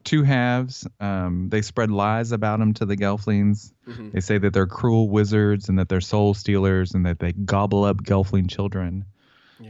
[0.05, 4.13] two halves um, they spread lies about them to the gelflings mhm.
[4.13, 7.85] they say that they're cruel wizards and that they're soul stealers and that they gobble
[7.85, 9.05] up gelfling children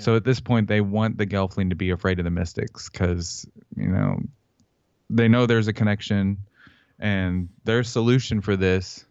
[0.00, 3.46] So at this point, they want the Gelfling to be afraid of the Mystics because
[3.76, 4.18] you know
[5.10, 6.38] they know there's a connection,
[6.98, 9.04] and their solution for this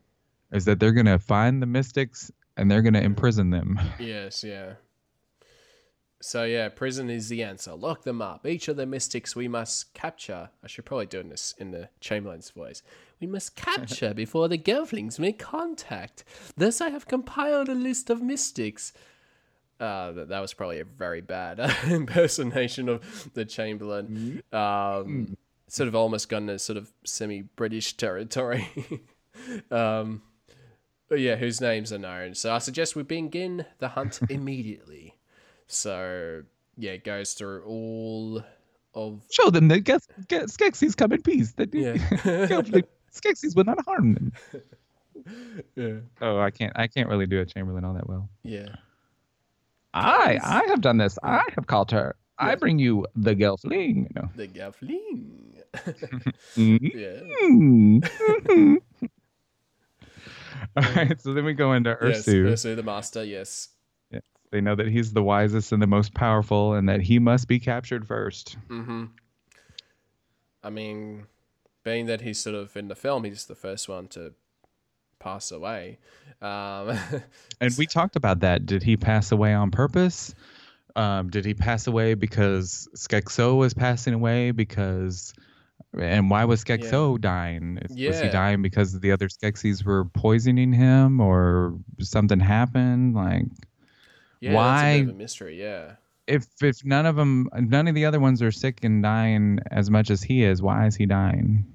[0.51, 3.79] is that they're gonna find the Mystics and they're gonna imprison them.
[3.99, 4.73] Yes, yeah.
[6.21, 7.73] So yeah, prison is the answer.
[7.73, 8.45] Lock them up.
[8.45, 10.51] Each of the mystics we must capture.
[10.63, 12.83] I should probably do this in the Chamberlain's voice.
[13.19, 16.23] We must capture before the Gelflings make contact.
[16.55, 18.93] Thus, I have compiled a list of mystics.
[19.81, 24.43] Uh, that, that was probably a very bad impersonation of the Chamberlain.
[24.53, 25.35] Um,
[25.67, 28.69] sort of almost gone to sort of semi-British territory.
[29.71, 30.21] um,
[31.09, 32.35] but yeah, whose names are known.
[32.35, 35.15] So I suggest we begin the hunt immediately.
[35.65, 36.43] So
[36.77, 38.43] yeah, it goes through all
[38.93, 41.53] of Show them that get Skeksis come in peace.
[41.53, 41.93] That Yeah.
[43.11, 44.31] Skeksis will not harm them.
[45.75, 46.73] yeah Oh, I can't.
[46.75, 48.29] I can't really do a Chamberlain all that well.
[48.43, 48.67] yeah
[49.93, 51.17] I I have done this.
[51.23, 52.15] I have called her.
[52.38, 54.08] I bring you the Gelfling.
[54.15, 54.30] No.
[54.36, 55.62] the Gelfling.
[56.56, 56.80] Mhm.
[56.93, 57.19] yeah.
[57.47, 58.82] Mm.
[60.77, 62.49] All right, so then we go into Ursu.
[62.49, 62.75] Yes, Ursu.
[62.75, 63.23] The master.
[63.23, 63.69] Yes.
[64.51, 67.58] They know that he's the wisest and the most powerful, and that he must be
[67.58, 68.57] captured first.
[68.68, 69.05] Mm-hmm.
[70.61, 71.26] I mean,
[71.86, 74.34] being that he's sort of in the film, he's the first one to
[75.22, 75.97] pass away.
[76.41, 76.97] Um,
[77.61, 78.65] And we talked about that.
[78.65, 80.34] Did he pass away on purpose?
[80.95, 84.51] Um, did he pass away because Skekso was passing away?
[84.51, 85.34] Because
[85.97, 87.78] and why was Skekso dying?
[87.84, 93.13] Is- Was he dying because the other Skeksis were poisoning him, or something happened?
[93.15, 93.45] Like,
[94.39, 95.59] yeah, Why- bit of a mystery.
[95.61, 95.93] Yeah.
[96.28, 99.89] if if none of them, none of the other ones are sick and dying as
[99.89, 101.65] much as he is, why is he dying?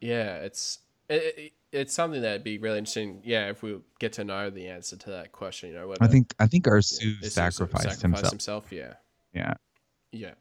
[0.00, 0.78] Yeah, it's
[1.08, 3.20] it, it, it's something that'd be really interesting.
[3.24, 6.08] Yeah, if we get to know the answer to that question, you know, whether I
[6.08, 8.30] think I think is he sacrificed, sacrificed himself.
[8.32, 8.72] himself.
[8.72, 8.94] Yeah,
[9.32, 9.54] Yeah.
[10.12, 10.34] yeah.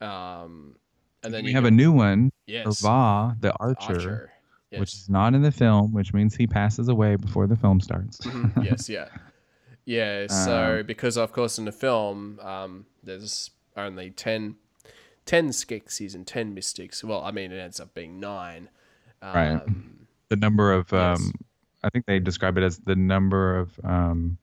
[0.00, 0.76] Um,
[1.22, 4.32] and then we have a new one, yes, Urva, the archer, Archer.
[4.70, 4.80] Yes.
[4.80, 8.18] which is not in the film, which means he passes away before the film starts.
[8.18, 9.08] Mhm, yes, yeah,
[9.84, 10.26] yeah.
[10.30, 14.56] So because of course in the film, um, there's only 10,
[15.26, 17.02] 10 Skeksis and ten Mystics.
[17.02, 18.68] Well, I mean it ends up being nine.
[19.22, 19.62] Um, Right.
[20.28, 21.32] The number of um,
[21.82, 24.38] I think they describe it as the number of um,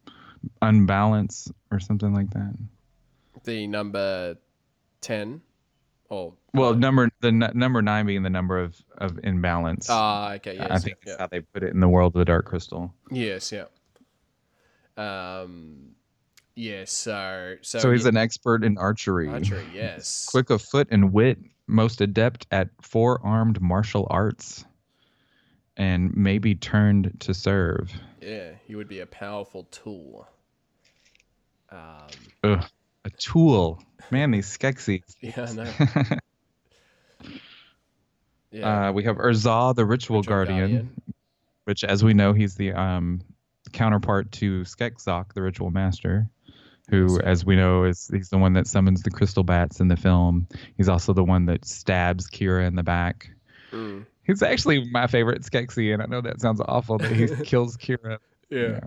[0.61, 2.53] unbalance or something like that.
[3.43, 4.37] The number
[5.01, 5.41] ten,
[6.09, 9.87] or Well, number the n- number nine being the number of of imbalance.
[9.89, 11.11] ah, okay, yes, I think yeah.
[11.11, 12.93] that's how they put it in the world of the Dark Crystal.
[13.11, 13.65] Yes, yeah.
[14.97, 15.91] Um,
[16.55, 16.85] yeah.
[16.85, 19.65] So, so, So, he's yeah, an expert in archery, archery.
[19.73, 20.27] Yes.
[20.31, 24.65] quick of foot and wit, most adept at four armed martial arts,
[25.77, 27.91] and maybe turned to serve.
[28.21, 30.27] Yeah, he would be a powerful tool.
[31.71, 32.07] Um,
[32.43, 32.65] Ugh,
[33.03, 34.31] a tool, man.
[34.31, 35.01] These Skeksis.
[35.21, 36.17] yeah, I know.
[38.55, 38.87] Yeah.
[38.87, 41.01] Uh, we have UrZah, the ritual, Ritual guardian,
[41.65, 43.19] which, as we know, he's the um,
[43.73, 46.29] counterpart to Skekzok, the ritual master,
[46.89, 49.97] who, as we know, is he's the one that summons the crystal bats in the
[49.97, 50.47] film.
[50.77, 53.29] He's also the one that stabs Kira in the back.
[53.73, 54.05] Mm.
[54.25, 58.17] He's actually my favorite Skeksis, and I know that sounds awful that he kills Kira.
[58.49, 58.79] Yeah.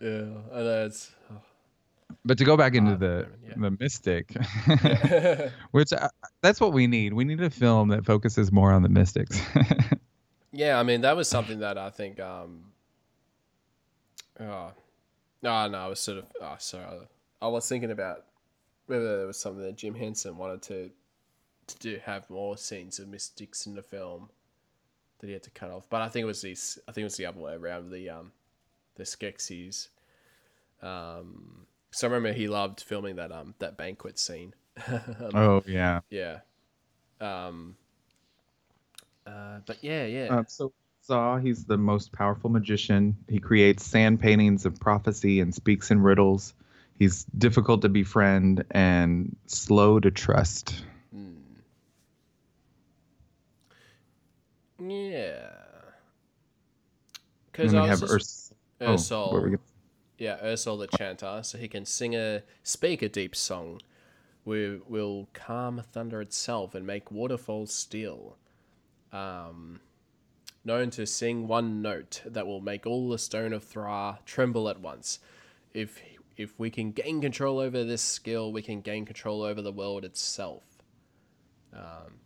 [0.00, 0.24] Yeah.
[0.52, 1.14] I know it's.
[2.24, 3.54] But to go back into Ah, the yeah.
[3.56, 4.34] the mystic,
[4.68, 5.48] Oh.
[5.70, 6.08] which I,
[6.42, 7.12] that's what we need.
[7.14, 9.40] We need a film that focuses more on the mystics.
[10.52, 12.18] Yeah, I mean that was something that I think.
[12.18, 12.64] Um,
[14.40, 14.72] oh,
[15.42, 16.24] no, no, I was sort of.
[16.42, 16.84] Oh, sorry,
[17.40, 18.24] I was thinking about
[18.86, 20.90] whether there was something that Jim Henson wanted to
[21.68, 24.28] to do have more scenes of mystics in the film
[25.20, 25.86] that he had to cut off.
[25.88, 26.78] But I think it was these.
[26.88, 27.90] I think it was the other way around.
[27.90, 28.32] The um,
[28.96, 29.88] the Skeksis.
[30.82, 34.54] Um, so I remember he loved filming that um that banquet scene.
[35.34, 36.00] oh yeah.
[36.10, 36.38] Yeah.
[37.20, 37.76] Um.
[39.26, 40.38] Uh, but yeah, yeah.
[40.38, 40.72] Uh, so
[41.04, 43.16] Zaw, he's the most powerful magician.
[43.28, 46.54] He creates sand paintings of prophecy and speaks in riddles.
[46.98, 50.84] He's difficult to befriend and slow to trust.
[54.80, 55.48] Yeah.
[57.52, 59.62] Because we I have just, Urs- oh, Ursol, what were we gonna-
[60.18, 63.80] yeah, Ursol the chanter, so he can sing a speak a deep song,
[64.44, 68.36] we will calm thunder itself and make waterfalls still.
[69.12, 69.80] Um,
[70.64, 74.80] known to sing one note that will make all the stone of Thra tremble at
[74.80, 75.18] once.
[75.74, 76.00] If
[76.36, 80.04] if we can gain control over this skill, we can gain control over the world
[80.04, 80.62] itself.
[81.74, 82.20] Um,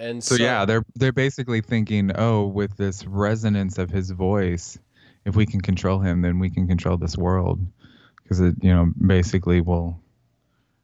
[0.00, 4.78] and So, yeah, they're they're basically thinking, oh, with this resonance of his voice,
[5.24, 7.60] if we can control him, then we can control this world,
[8.22, 10.00] because it, you know, basically will.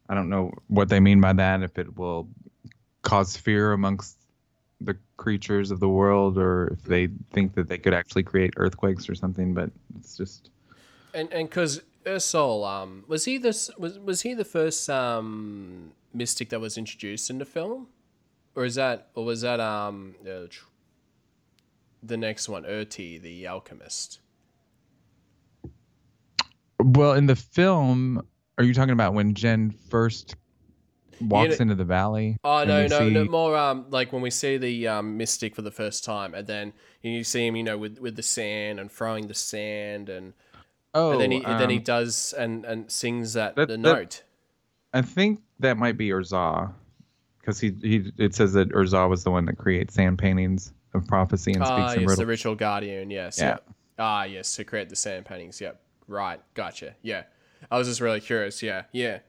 [0.09, 1.63] I don't know what they mean by that.
[1.63, 2.29] If it will
[3.03, 4.17] cause fear amongst
[4.81, 9.09] the creatures of the world, or if they think that they could actually create earthquakes
[9.09, 9.55] or something.
[9.55, 10.51] But it's just
[11.15, 16.51] And and because Ursol, um, was he this was was he the first um mystic
[16.51, 17.89] that was introduced in the film,
[18.57, 20.47] or is that or was that um uh,
[22.03, 24.21] the next one, Urti the alchemist?
[26.83, 28.27] well in the film.
[28.59, 30.37] Are you talking about when Jen first
[31.21, 32.37] walks know- into the valley?
[32.43, 35.55] Oh and no, we no, no, more um like when we see the um mystic
[35.55, 38.81] for the first time, and then you see him, you know, with with the sand
[38.81, 40.33] and throwing the sand, and,
[40.95, 43.75] Oh, and then he and then he um, does and and sings that, that- the
[43.75, 44.23] that- note.
[44.95, 46.73] I think that might be UrZah,
[47.47, 51.07] because he, he it says that UrZah was the one that creates sand paintings of
[51.07, 52.19] prophecy and speaks in yes, riddles.
[52.19, 53.09] the ritual guardian.
[53.09, 53.39] Yes.
[53.39, 53.51] Yeah.
[53.51, 53.59] Yeah.
[53.99, 55.61] Ah, yes, to create the sand paintings.
[55.61, 55.81] Yep.
[56.09, 56.41] Right.
[56.55, 56.97] Gotcha.
[57.03, 57.23] Yeah.
[57.71, 58.65] I was just really curious.
[58.65, 58.83] Yeah.
[58.91, 59.21] Yeah.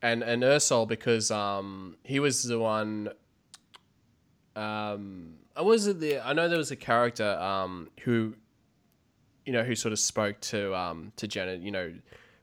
[0.00, 3.10] And and Ursol because um he was the one.
[4.54, 8.36] Um, I was it the I know there was a character um who,
[9.44, 11.62] you know, who sort of spoke to um to Janet.
[11.62, 11.94] You know,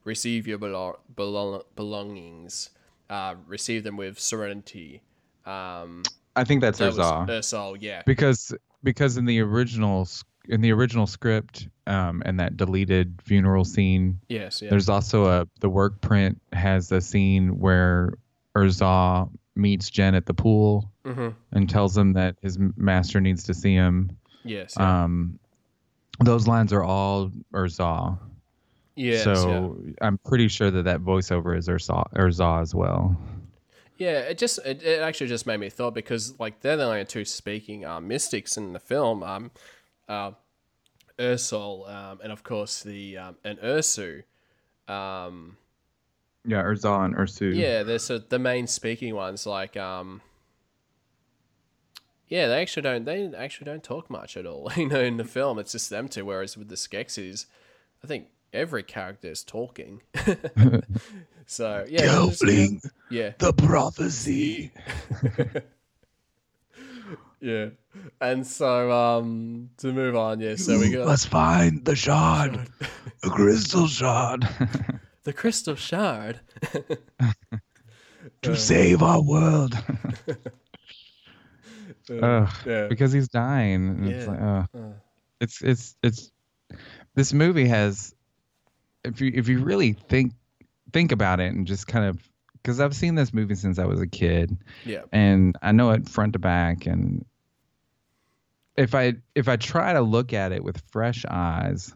[0.04, 2.72] receive your belong, belong, belongings.
[3.10, 5.02] Uh, receive them with serenity.
[5.46, 6.04] Um,
[6.36, 8.02] I think that's that UrZah, was Yeah.
[8.06, 10.08] because because in the original
[10.50, 14.62] in the original script um, and that deleted funeral scene, Yes.
[14.62, 14.70] Yeah.
[14.70, 18.14] there's also a the work print has a scene where
[18.56, 21.30] UrZah meets Jen at the pool mm-hmm.
[21.52, 24.18] and tells him that his master needs to see him.
[24.44, 24.74] Yes.
[24.78, 25.04] Yeah.
[25.04, 25.40] Um,
[26.24, 28.18] those lines are all UrZah.
[28.96, 33.18] yes, so I'm pretty sure that that voiceover is UrZah, UrZah as well.
[33.98, 37.06] Yeah, it just it, it actually just made me thought because like they're the only
[37.06, 39.24] two speaking um, mystics in the film.
[39.24, 39.52] Um,
[40.10, 40.32] uh,
[41.20, 44.24] Ursol, um, and of course the um, and Ursu.
[44.88, 45.58] Um,
[46.46, 47.56] Yeah, Ursol and Ursu.
[47.56, 49.46] yeah, they're sort the main speaking ones.
[49.46, 50.22] Like, um,
[52.28, 54.72] yeah, they actually don't they actually don't talk much at all.
[54.78, 56.26] You know, in the film, it's just them two.
[56.26, 57.46] Whereas with the Skeksis,
[58.04, 60.02] I think every character is talking.
[61.48, 64.72] so yeah, it was- Gelfling, yeah, the prophecy.
[67.40, 67.70] yeah.
[68.20, 70.56] And so, um, to move on, yeah.
[70.56, 72.60] So we You got must find the shard,
[73.22, 74.48] the crystal shard,
[75.24, 76.40] the crystal shard.
[78.42, 79.76] to save our world.
[82.10, 82.88] Ugh, yeah.
[82.88, 83.90] because he's dying.
[83.90, 84.32] and It's Yeah.
[84.32, 84.68] like, ugh.
[84.76, 84.94] Uh.
[85.40, 86.32] it's it's it's
[87.16, 88.14] this movie has
[89.06, 90.34] if you if you really think
[90.94, 92.22] think about it and just kind of
[92.54, 94.58] because I've seen this movie since I was a kid.
[94.86, 95.02] Yeah.
[95.12, 96.86] and I know it front to back.
[96.86, 97.26] And
[98.78, 101.94] if I if I try to look at it with fresh eyes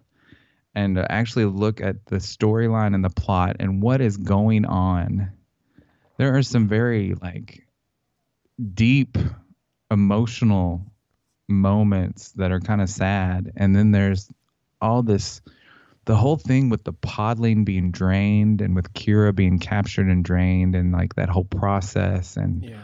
[0.75, 5.31] and actually look at the storyline and the plot and what is going on
[6.17, 7.65] there are some very like
[8.73, 9.17] deep
[9.89, 10.85] emotional
[11.47, 13.53] moments that are kind of sad.
[13.55, 14.29] And then there's
[14.81, 15.41] all this
[16.07, 20.73] the whole thing with the podling being drained and with Kira being captured and drained
[20.75, 22.81] and like that whole process and Yeah.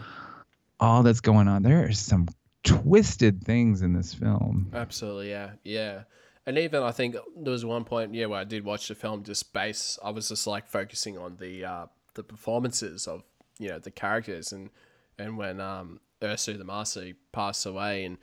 [0.79, 2.27] all that's going on there are some
[2.63, 6.03] twisted things in this film Absolutely, yeah, yeah.
[6.45, 9.23] And even I think there was one point, yeah, where I did watch the film
[9.23, 9.97] just base.
[10.03, 13.23] I was just like focusing on the uh, the performances of
[13.59, 14.69] you know the characters, and
[15.17, 18.17] and when um Ursu the Master passed away, and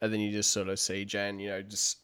[0.00, 1.98] and then you just sort of see Jen, you know, just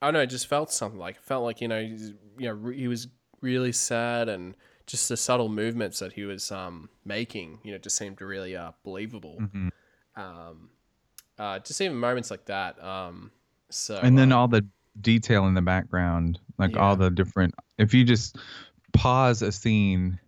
[0.00, 2.52] I don't know, it just felt something like it felt like you know, you know,
[2.52, 3.08] re- he was
[3.40, 7.96] really sad, and just the subtle movements that he was um making, you know, just
[7.96, 9.38] seemed really uh believable.
[10.16, 10.70] Um,
[11.38, 12.82] uh, just even moments like that.
[12.82, 13.30] Um,
[13.70, 14.66] so and then uh, all the
[15.00, 18.36] detail in the background like all the different if you just
[18.92, 20.18] pause a scene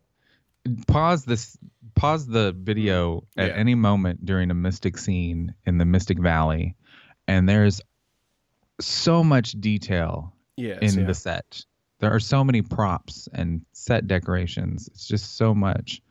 [0.87, 1.57] pause this
[1.97, 3.57] pause the video at Yeah.
[3.57, 6.77] any moment during a mystic scene in the mystic valley
[7.27, 7.81] and there's
[8.81, 11.07] so much detail yes, in yeah.
[11.07, 11.65] the set
[11.99, 16.03] there are so many props and set decorations it's just so much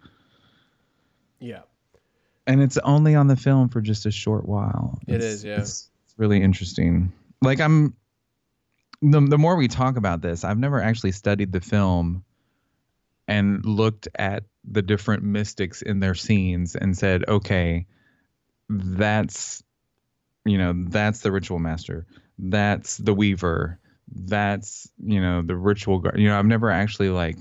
[1.39, 1.61] yeah,
[2.45, 4.99] and it's only on the film for just a short while.
[5.07, 5.59] It It's- yeah.
[5.59, 7.13] It's, it's really interesting.
[7.41, 7.95] Like I'm,
[9.01, 12.25] the the more we talk about this, I've never actually studied the film
[13.27, 17.85] and looked at the different mystics in their scenes and said, okay,
[18.67, 19.63] that's,
[20.45, 22.05] you know, that's the ritual master,
[22.37, 23.79] that's the weaver,
[24.11, 26.19] that's you know the ritual guard.
[26.19, 27.37] You know, I've never actually like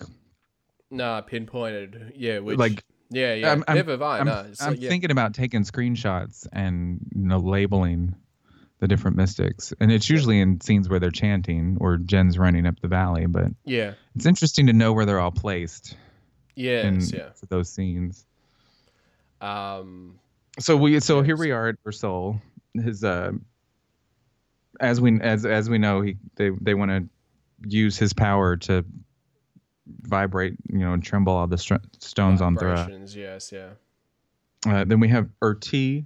[0.90, 2.12] Nah, pinpointed.
[2.16, 3.52] Yeah, which Like, yeah, yeah.
[3.52, 4.18] I'm, I'm, I.
[4.18, 4.88] I'm, no, it's I'm like, yeah.
[4.88, 8.14] thinking about taking screenshots and you know labeling
[8.80, 12.80] the different mystics, and it's usually in scenes where they're chanting or Jen's running up
[12.80, 13.26] the valley.
[13.26, 15.96] But yeah, it's interesting to know where they're all placed
[16.54, 17.30] yes, in yeah.
[17.48, 18.24] those scenes.
[19.40, 20.18] Um,
[20.58, 22.40] So we so here we are at Ursol.
[22.74, 23.32] His uh,
[24.80, 27.08] as we as as we know, he they they want to
[27.68, 28.84] use his power to
[30.02, 32.88] vibrate, you know, and tremble all the str- stones on Thra.
[33.06, 33.70] Yes, yeah.
[34.66, 36.04] Uh, then we have Urti.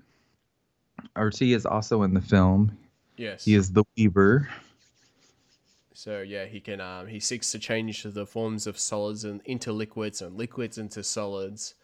[1.16, 2.76] Urti is also in the film.
[3.16, 3.44] Yes.
[3.44, 4.48] He is the Weaver.
[5.94, 6.80] So yeah, he can.
[6.80, 11.02] Um, he seeks to change the forms of solids and into liquids and liquids into
[11.02, 11.74] solids.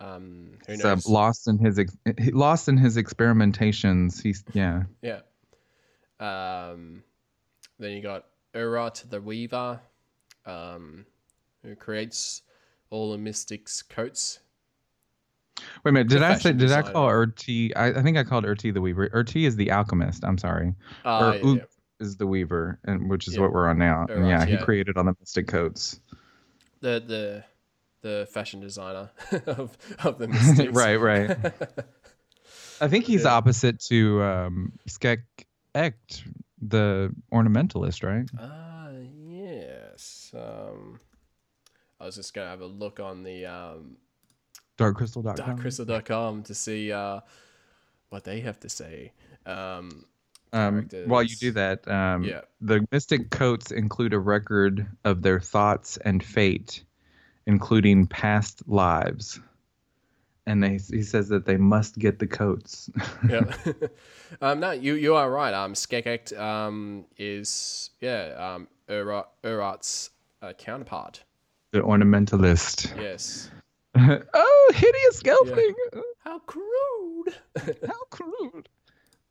[0.00, 1.96] Um, uh, lost in his ex-
[2.32, 4.22] lost in his experimentations.
[4.22, 4.84] He's yeah.
[5.02, 5.20] Yeah.
[6.20, 7.02] Um,
[7.78, 9.80] then you got UrUtt the Weaver,
[10.46, 11.04] um,
[11.62, 12.42] who creates
[12.90, 14.38] all the mystics' coats.
[15.84, 16.08] Wait a minute.
[16.08, 16.52] Did I say?
[16.52, 17.72] Did I call Urti?
[17.74, 19.08] I, I think I called Urti the Weaver.
[19.08, 20.24] Urti is the alchemist.
[20.24, 20.74] I'm sorry.
[21.04, 21.68] Uh, or yeah, Ut
[21.98, 23.40] is the Weaver, and which is Yeah.
[23.42, 24.06] what we're on now.
[24.08, 26.00] Yeah, he created all the mystic coats.
[26.80, 27.44] the the
[28.02, 29.10] the fashion designer
[29.46, 30.72] of of the mystics.
[30.72, 31.30] right, right.
[32.80, 33.34] I think he's Yeah.
[33.34, 35.22] opposite to um, Skek
[35.74, 36.22] Ekt,
[36.60, 38.28] the ornamentalist, right?
[38.38, 38.90] Ah,
[39.26, 40.32] yes.
[40.34, 41.00] Um,
[42.00, 43.96] I was just gonna have a look on the um,
[44.78, 45.34] Darkcrystal.com.
[45.58, 47.20] darkcrystal.com to see uh,
[48.10, 49.12] what they have to say.
[49.44, 50.04] Um,
[50.52, 52.42] Um, while you do that, um, Yeah.
[52.60, 56.84] the mystic coats include a record of their thoughts and fate,
[57.48, 59.40] including past lives.
[60.46, 62.88] And they, he says that they must get the coats.
[63.28, 63.52] yeah.
[64.40, 65.52] um, no, you you are right.
[65.52, 71.24] Um, Skekekt um is yeah um UrUtt's uh, counterpart.
[71.72, 72.96] the ornamentalist.
[72.96, 73.50] Yes.
[73.96, 75.74] oh, hideous gelfling!
[76.20, 77.34] How crude!
[77.86, 78.68] How crude!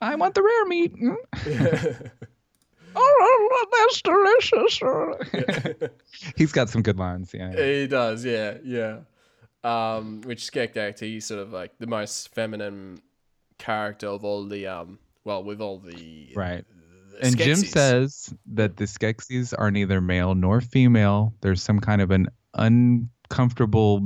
[0.01, 0.93] I want the rare meat.
[2.96, 5.92] Oh, that's delicious.
[6.36, 7.32] He's got some good lines.
[7.34, 7.52] Yeah.
[7.56, 9.00] he does, yeah, yeah.
[9.64, 13.02] Um, which Skekdak, he's sort of like the most feminine
[13.58, 16.64] character of all the um, well, with all the Right.
[17.12, 21.34] the And Jim says that the Skeksis are neither male nor female.
[21.42, 24.02] There's some kind of an uncomfortable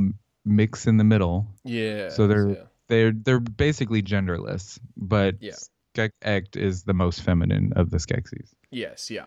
[0.46, 1.48] mix in the middle.
[1.64, 2.10] yeah.
[2.10, 2.64] so they're yeah.
[2.88, 5.54] they're they're basically genderless, but Yeah.
[5.96, 8.50] Skekekt is the most feminine of the Skeksis.
[8.72, 9.26] Yes, yeah.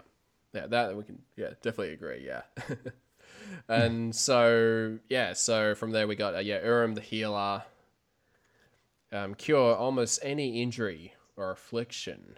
[0.55, 2.43] Yeah, that we can yeah, definitely agree, yeah.
[3.69, 7.65] and so yeah, so from there we got uh, yeah, Urim the healer.
[9.13, 12.37] Um, cure almost any injury or affliction.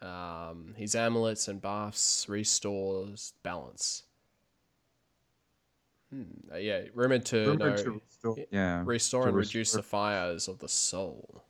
[0.00, 4.04] Um, his amulets and buffs restores balance.
[6.10, 6.22] Hmm.
[6.52, 10.46] uh, yeah, rumored to Rumored know, to restore- yeah, restore to and reduce the fires
[10.46, 11.42] of the soul.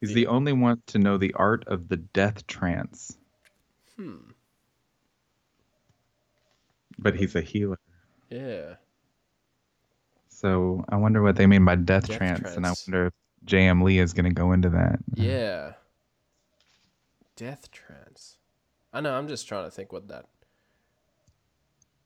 [0.00, 3.16] He's the only one to know the art of the death trance.
[3.96, 4.30] Hmm.
[6.98, 7.78] But he's a healer.
[8.30, 8.74] Yeah.
[10.28, 13.12] So I wonder what they mean by death, Death trance, and I wonder if
[13.44, 13.82] J.M.
[13.82, 15.00] Lee is going to go into that.
[15.14, 15.72] Yeah.
[17.34, 18.36] Death trance.
[18.92, 19.14] I know.
[19.14, 20.26] I'm just trying to think what that.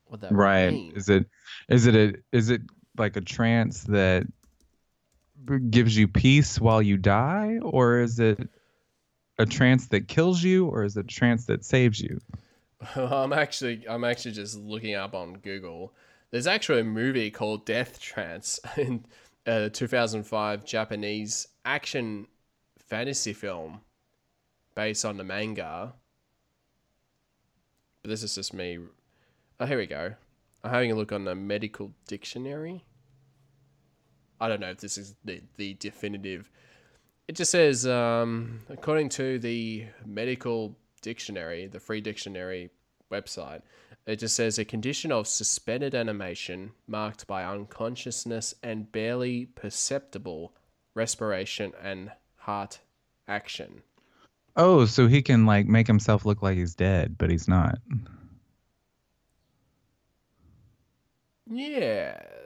[0.07, 0.93] What that Right?
[0.95, 1.27] Is it
[1.69, 2.63] is it a is it
[2.97, 4.27] like a trance that
[5.71, 8.49] gives you peace while you die, or is it
[9.39, 12.21] a trance that kills you, or is it a trance that saves you?
[12.97, 15.93] I'm actually I'm actually just looking up on Google.
[16.31, 19.05] There's actually a movie called Death Trance in
[19.47, 22.27] uh, a 2005 Japanese action
[22.89, 23.81] fantasy film
[24.75, 25.93] based on the manga.
[28.03, 28.79] But this is just me.
[29.61, 30.15] Oh, here we go.
[30.65, 32.85] I'm having a look on the medical dictionary.
[34.43, 36.51] I don't know if this is the, the definitive.
[37.29, 42.71] It just says, um, according to the medical dictionary, the free dictionary
[43.09, 43.63] website,
[44.05, 50.53] it just says a condition of suspended animation marked by unconsciousness and barely perceptible
[50.97, 52.81] respiration and heart
[53.29, 53.83] action.
[54.57, 57.79] Oh, so he can like make himself look like he's dead, but he's not.
[61.49, 62.42] Yes.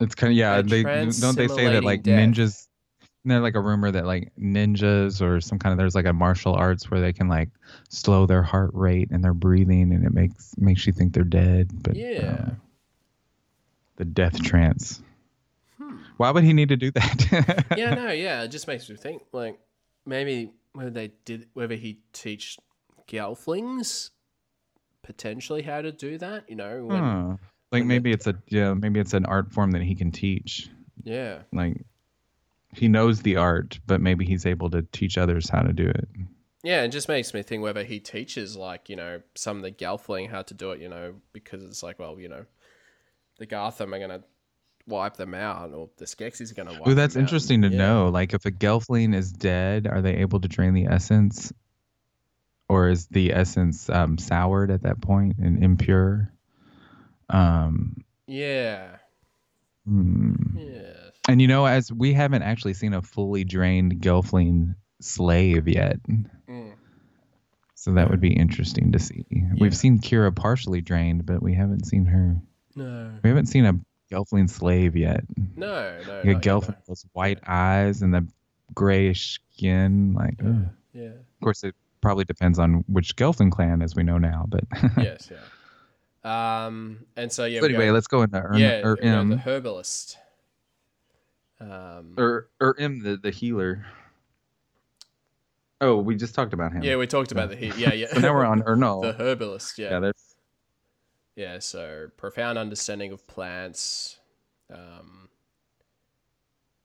[0.00, 0.62] It's kind of yeah.
[0.62, 2.18] They don't they say that like death.
[2.18, 2.66] ninjas.
[3.24, 6.54] Isn't like a rumor that like ninjas or some kind of there's like a martial
[6.54, 7.50] arts where they can like
[7.90, 11.70] slow their heart rate and their breathing and it makes makes you think they're dead.
[11.82, 12.36] But Yeah.
[12.38, 12.60] um,
[13.96, 15.02] the death trance.
[16.16, 17.66] Why would he need to do that?
[17.76, 18.42] yeah, no, yeah.
[18.42, 19.58] It just makes me think like
[20.06, 22.56] maybe whether they did whether he teach
[23.08, 24.10] gelflings
[25.02, 26.48] potentially how to do that.
[26.48, 27.36] You know, when, Huh.
[27.70, 30.68] Like maybe it's a yeah maybe it's an art form that he can teach.
[31.04, 31.84] yeah, Like
[32.74, 36.08] he knows the art, but maybe he's able to teach others how to do it.
[36.62, 36.82] yeah.
[36.82, 40.30] It just makes me think whether he teaches like you know some of the gelfling
[40.30, 40.80] how to do it.
[40.80, 42.46] You know, because it's like well, you know,
[43.38, 44.22] the Garthim are gonna
[44.86, 46.86] wipe them out, or the Skeksis are gonna wipe.
[46.88, 47.28] Oh, that's them out.
[47.28, 47.76] interesting to Yeah.
[47.76, 48.08] know.
[48.08, 51.52] Like, if a Gelfling is dead, are they able to drain the essence,
[52.70, 56.32] or is the essence um, soured at that point and impure?
[57.30, 58.96] Um, Yeah.
[59.86, 60.34] hmm.
[60.56, 60.94] Yes.
[61.28, 65.98] And you know, as we haven't actually seen a fully drained Gelfling slave yet,
[66.48, 66.72] Mm.
[67.74, 69.24] so that would be interesting to see.
[69.60, 72.36] We've seen Kira partially drained, but we haven't seen her.
[72.74, 73.12] No.
[73.22, 73.74] We haven't seen a
[74.10, 75.24] Gelfling slave yet.
[75.56, 75.98] No.
[76.06, 76.22] No.
[76.24, 78.26] Like a Gelfling with those white eyes and the
[78.74, 80.40] grayish skin, like.
[80.44, 80.68] ugh.
[80.94, 81.08] Yeah.
[81.10, 84.46] Of course, it probably depends on which Gelfling clan, as we know now.
[84.48, 84.64] But
[84.96, 85.28] yes.
[85.30, 85.36] Yeah.
[86.24, 87.06] Um.
[87.16, 87.60] And so yeah.
[87.60, 88.80] But anyway, go- let's go into Ern, yeah.
[88.84, 90.18] or M the herbalist.
[91.60, 92.14] Um.
[92.16, 93.86] or or M the the healer.
[95.80, 96.82] Oh, we just talked about him.
[96.82, 98.06] Yeah, we talked about the he- yeah yeah.
[98.12, 99.02] So now we're on UrNol.
[99.02, 99.78] the herbalist.
[99.78, 100.00] yeah, Yeah.
[100.00, 100.34] that's
[101.36, 101.58] Yeah.
[101.60, 104.18] So profound understanding of plants.
[104.72, 105.28] Um.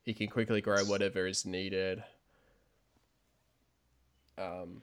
[0.04, 2.04] He can quickly grow whatever is needed.
[4.38, 4.82] Um.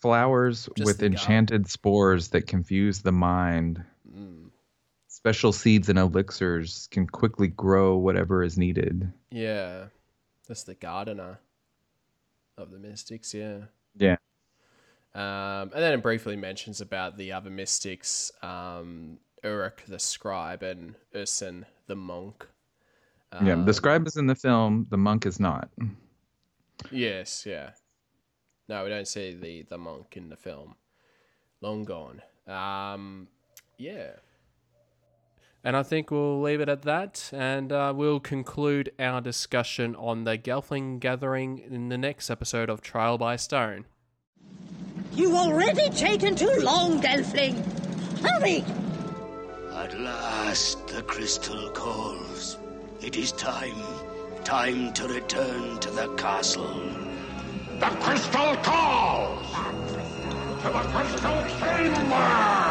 [0.00, 1.06] Flowers Just with god.
[1.06, 3.82] enchanted spores that confuse the mind.
[4.10, 4.50] mm,
[5.08, 9.12] Special seeds and elixirs can quickly grow whatever is needed.
[9.30, 9.86] Yeah.
[10.46, 11.40] That's the gardener
[12.56, 13.34] of the mystics.
[13.34, 13.58] Yeah.
[13.96, 14.16] Yeah.
[15.14, 20.94] Um, and then it briefly mentions about the other mystics, um, Uruk the scribe and
[21.14, 22.46] UrSen the monk.
[23.32, 25.68] Um, yeah, Um, the scribe is in the film, the monk is not.
[26.90, 27.70] Yes, yeah.
[28.68, 30.74] No, we don't see the, the monk in the film.
[31.60, 32.22] Long gone.
[32.46, 33.28] Um,
[33.78, 34.10] yeah.
[35.64, 40.24] And I think we'll leave it at that, and uh, we'll conclude our discussion on
[40.24, 43.86] the Gelfling Gathering in the next episode of Trial by Stone.
[45.12, 47.56] You've already taken too long, Gelfling.
[48.20, 48.64] Hurry!
[49.74, 52.58] At last the crystal calls.
[53.00, 53.82] It is time.
[54.44, 57.07] Time to return to the castle.
[57.78, 59.46] The crystal calls!
[60.62, 62.68] To the crystal chamber!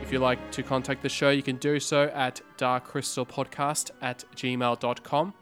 [0.00, 5.34] If you'd like to contact the show, you can do so at darkcrystalpodcast at gmail.com.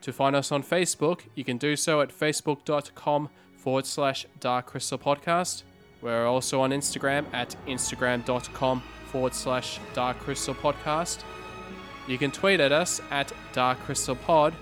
[0.00, 5.62] To find us on Facebook, you can do so at facebook.com forward slash darkcrystalpodcast.
[6.02, 11.22] We're also on Instagram at instagram.com forward slash Dark Crystal Podcast.
[12.06, 14.54] You can tweet at us at Dark Crystal Pod.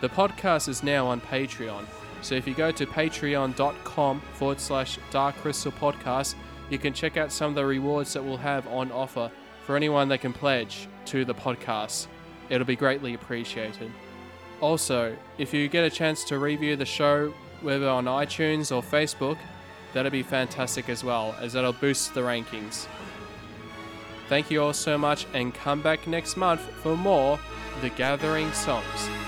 [0.00, 1.84] The podcast is now on Patreon,
[2.22, 6.34] so if you go to patreon.com forward slash Dark Crystal Podcast,
[6.70, 9.30] you can check out some of the rewards that we'll have on offer
[9.64, 12.06] for anyone that can pledge to the podcast.
[12.48, 13.90] It'll be greatly appreciated.
[14.60, 19.38] Also, if you get a chance to review the show, whether on iTunes or Facebook,
[19.92, 22.86] that'll be fantastic as well, as that'll boost the rankings.
[24.28, 27.38] Thank you all so much, and come back next month for more
[27.80, 29.27] The Gathering Songs.